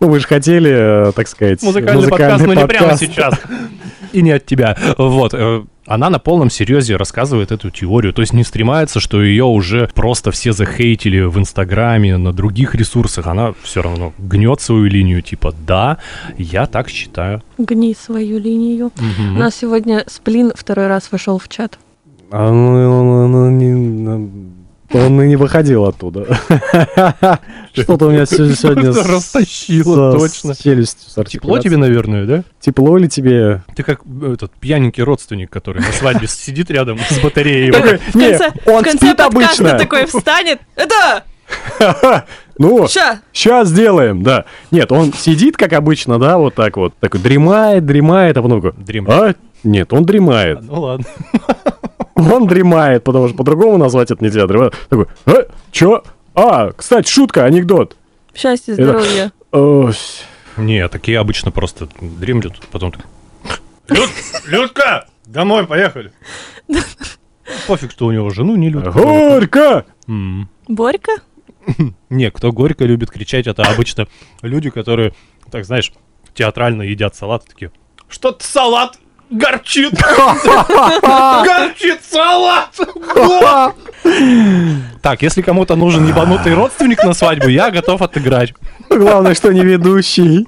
[0.01, 2.99] Ну, вы же хотели, э, так сказать, Музыкальный, подкаст, но не прямо подкаст.
[3.01, 3.39] сейчас.
[4.15, 4.77] И не от тебя.
[4.97, 5.33] Вот.
[5.33, 8.13] э, Она на полном серьезе рассказывает эту теорию.
[8.13, 13.27] То есть не стремается, что ее уже просто все захейтили в Инстаграме, на других ресурсах.
[13.27, 15.97] Она все равно гнет свою линию, типа, да,
[16.37, 17.41] я так считаю.
[17.57, 18.91] Гни свою линию.
[18.97, 19.35] Мгм.
[19.35, 21.77] У нас сегодня Сплин второй раз вошел в чат.
[22.31, 24.29] А, ну, ну, ну, не- ну,
[24.95, 26.25] Он и не выходил оттуда.
[27.73, 30.53] Что-то у меня се- сегодня с- Растащило, точно.
[30.53, 30.59] с
[31.25, 32.43] Тепло тебе, наверное, да?
[32.59, 33.63] Тепло ли тебе?
[33.75, 37.71] Ты как э, этот пьяненький родственник, который на свадьбе сидит рядом с батареей.
[37.71, 38.51] В не, конце,
[39.15, 40.59] подкаста такой встанет.
[40.75, 41.23] Это!
[42.57, 43.19] Ну, Ща!
[43.33, 44.45] сейчас сделаем, да.
[44.71, 46.93] Нет, он сидит, как обычно, да, вот так вот.
[47.01, 49.37] Такой дремает, дремает, а потом Дремает.
[49.37, 49.67] а?
[49.67, 50.61] Нет, он дремает.
[50.61, 51.05] Ну ладно.
[52.15, 54.47] Он дремает, потому что по-другому назвать это нельзя.
[54.47, 54.73] Дремает.
[54.89, 56.03] Такой, э, чё?
[56.33, 57.95] А, кстати, шутка, анекдот.
[58.33, 59.31] Счастье, Это- здоровья.
[59.51, 60.23] Э, с-
[60.57, 63.05] Не, такие обычно просто дремлют, потом так...
[63.89, 64.09] Люд,
[64.47, 66.11] Людка, домой поехали.
[67.67, 68.91] Пофиг, что у него жену не Людка.
[68.91, 69.85] Горько!
[70.67, 71.11] Борька?
[72.09, 74.07] Не, кто горько любит кричать, это обычно
[74.41, 75.13] люди, которые,
[75.51, 75.91] так знаешь,
[76.33, 77.71] театрально едят салат, такие,
[78.07, 78.97] что-то салат
[79.35, 79.93] горчит,
[81.03, 82.75] горчит салат.
[85.01, 88.53] Так, если кому-то нужен ебанутый родственник на свадьбу, я готов отыграть.
[88.89, 90.47] Главное, что не ведущий.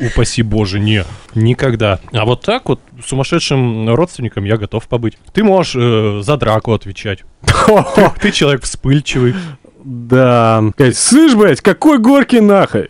[0.00, 1.04] Упаси боже, не,
[1.34, 2.00] никогда.
[2.12, 5.16] А вот так вот сумасшедшим родственником я готов побыть.
[5.32, 7.24] Ты можешь э, за драку отвечать.
[8.20, 9.34] Ты человек вспыльчивый.
[9.84, 10.62] Да.
[10.94, 12.88] Слышь, блядь, какой горький нахуй?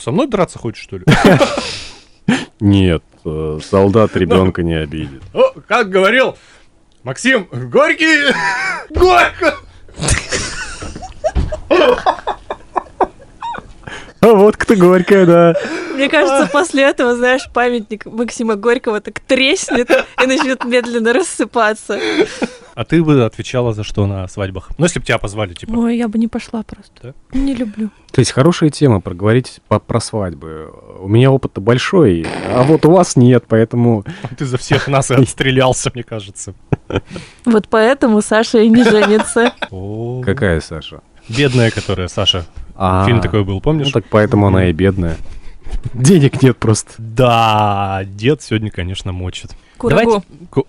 [0.00, 1.04] Со мной драться хочешь, что ли?
[2.60, 5.22] Нет, э, солдат ребенка не обидит.
[5.32, 6.36] О, как говорил
[7.02, 8.32] Максим, горький,
[8.90, 9.56] горько.
[14.20, 15.54] А вот кто горькая, да.
[15.94, 21.98] Мне кажется, после этого, знаешь, памятник Максима Горького так треснет и начнет медленно рассыпаться.
[22.74, 24.70] А ты бы отвечала за что на свадьбах?
[24.78, 25.72] Ну, если бы тебя позвали, типа.
[25.72, 26.92] Ой, я бы не пошла просто.
[27.32, 27.38] Да?
[27.38, 27.90] Не люблю.
[28.12, 30.72] То есть хорошая тема проговорить по- про свадьбы.
[31.00, 34.04] У меня опыт большой, а вот у вас нет, поэтому...
[34.38, 36.54] Ты за всех нас и отстрелялся, мне кажется.
[37.44, 39.52] Вот поэтому Саша и не женится.
[40.24, 41.02] Какая Саша?
[41.28, 42.46] Бедная, которая, Саша.
[42.74, 43.92] А, Фильм такой был, Ну помнишь?
[43.92, 45.16] так поэтому она и бедная.
[45.94, 46.92] Денег нет просто.
[46.98, 49.50] Да, дед сегодня, конечно, мочит.
[49.78, 50.24] Курагу.
[50.54, 50.68] Давайте-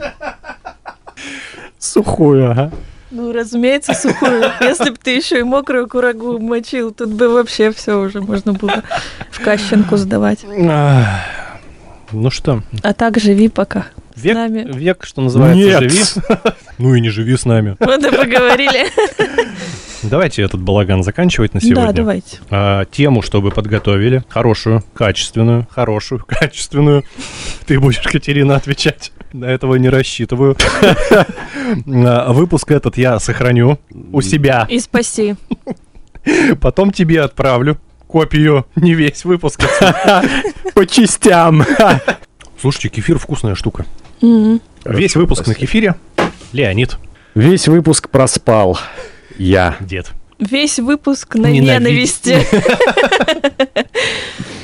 [1.80, 2.70] Сухую, ага.
[3.10, 4.44] Ну, разумеется, сухую.
[4.60, 8.84] Если бы ты еще и мокрую курагу мочил, тут бы вообще все уже можно было
[9.32, 10.44] в кащенку сдавать.
[12.12, 13.86] Ну что, А так живи пока.
[14.16, 14.66] век, нами.
[14.72, 15.80] век, что называется, Нет.
[15.90, 16.02] живи.
[16.78, 17.76] Ну и не живи с нами.
[17.80, 18.86] Вот и поговорили.
[20.02, 21.86] Давайте этот балаган заканчивать на сегодня.
[21.86, 22.38] Да, давайте.
[22.50, 24.24] А, тему, чтобы подготовили.
[24.28, 27.04] Хорошую, качественную, хорошую, качественную.
[27.66, 29.12] Ты будешь, Катерина, отвечать.
[29.32, 30.56] На этого не рассчитываю.
[31.86, 33.78] А, Выпуск этот я сохраню
[34.12, 34.66] у себя.
[34.68, 35.36] И спаси.
[36.60, 37.78] Потом тебе отправлю
[38.08, 39.60] копию, не весь выпуск.
[40.74, 41.64] По частям.
[42.60, 43.86] Слушайте, кефир вкусная штука.
[44.84, 45.94] Весь выпуск на кефире.
[46.52, 46.98] Леонид,
[47.34, 48.78] Весь выпуск проспал.
[49.40, 49.76] Я.
[49.80, 50.12] дед.
[50.38, 52.24] Весь выпуск на Ненавидеть.
[52.26, 52.46] ненависти.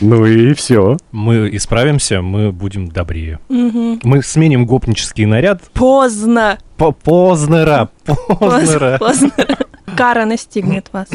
[0.03, 0.99] Ну и все.
[1.11, 3.39] Мы исправимся, мы будем добрее.
[3.49, 6.59] Мы сменим гопнический наряд Поздно.
[6.77, 7.89] по Познера.
[8.05, 8.99] Поздно.
[9.01, 9.59] Познера.
[9.97, 11.09] Кара настигнет вас.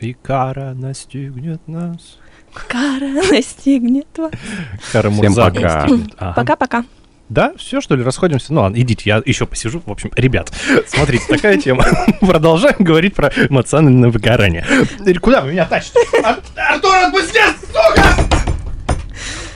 [0.00, 2.18] И кара настигнет нас.
[2.52, 4.32] Кара настигнет вас.
[4.92, 5.86] Кара Всем пока.
[6.34, 6.84] Пока-пока.
[7.28, 8.52] Да, все, что ли, расходимся?
[8.52, 9.82] Ну ладно, идите, я еще посижу.
[9.84, 10.52] В общем, ребят,
[10.86, 11.84] смотрите, такая тема.
[12.20, 14.64] Продолжаем говорить про эмоциональное выгорание.
[15.20, 15.98] Куда вы меня тащите?
[16.22, 17.40] Артур, отпусти!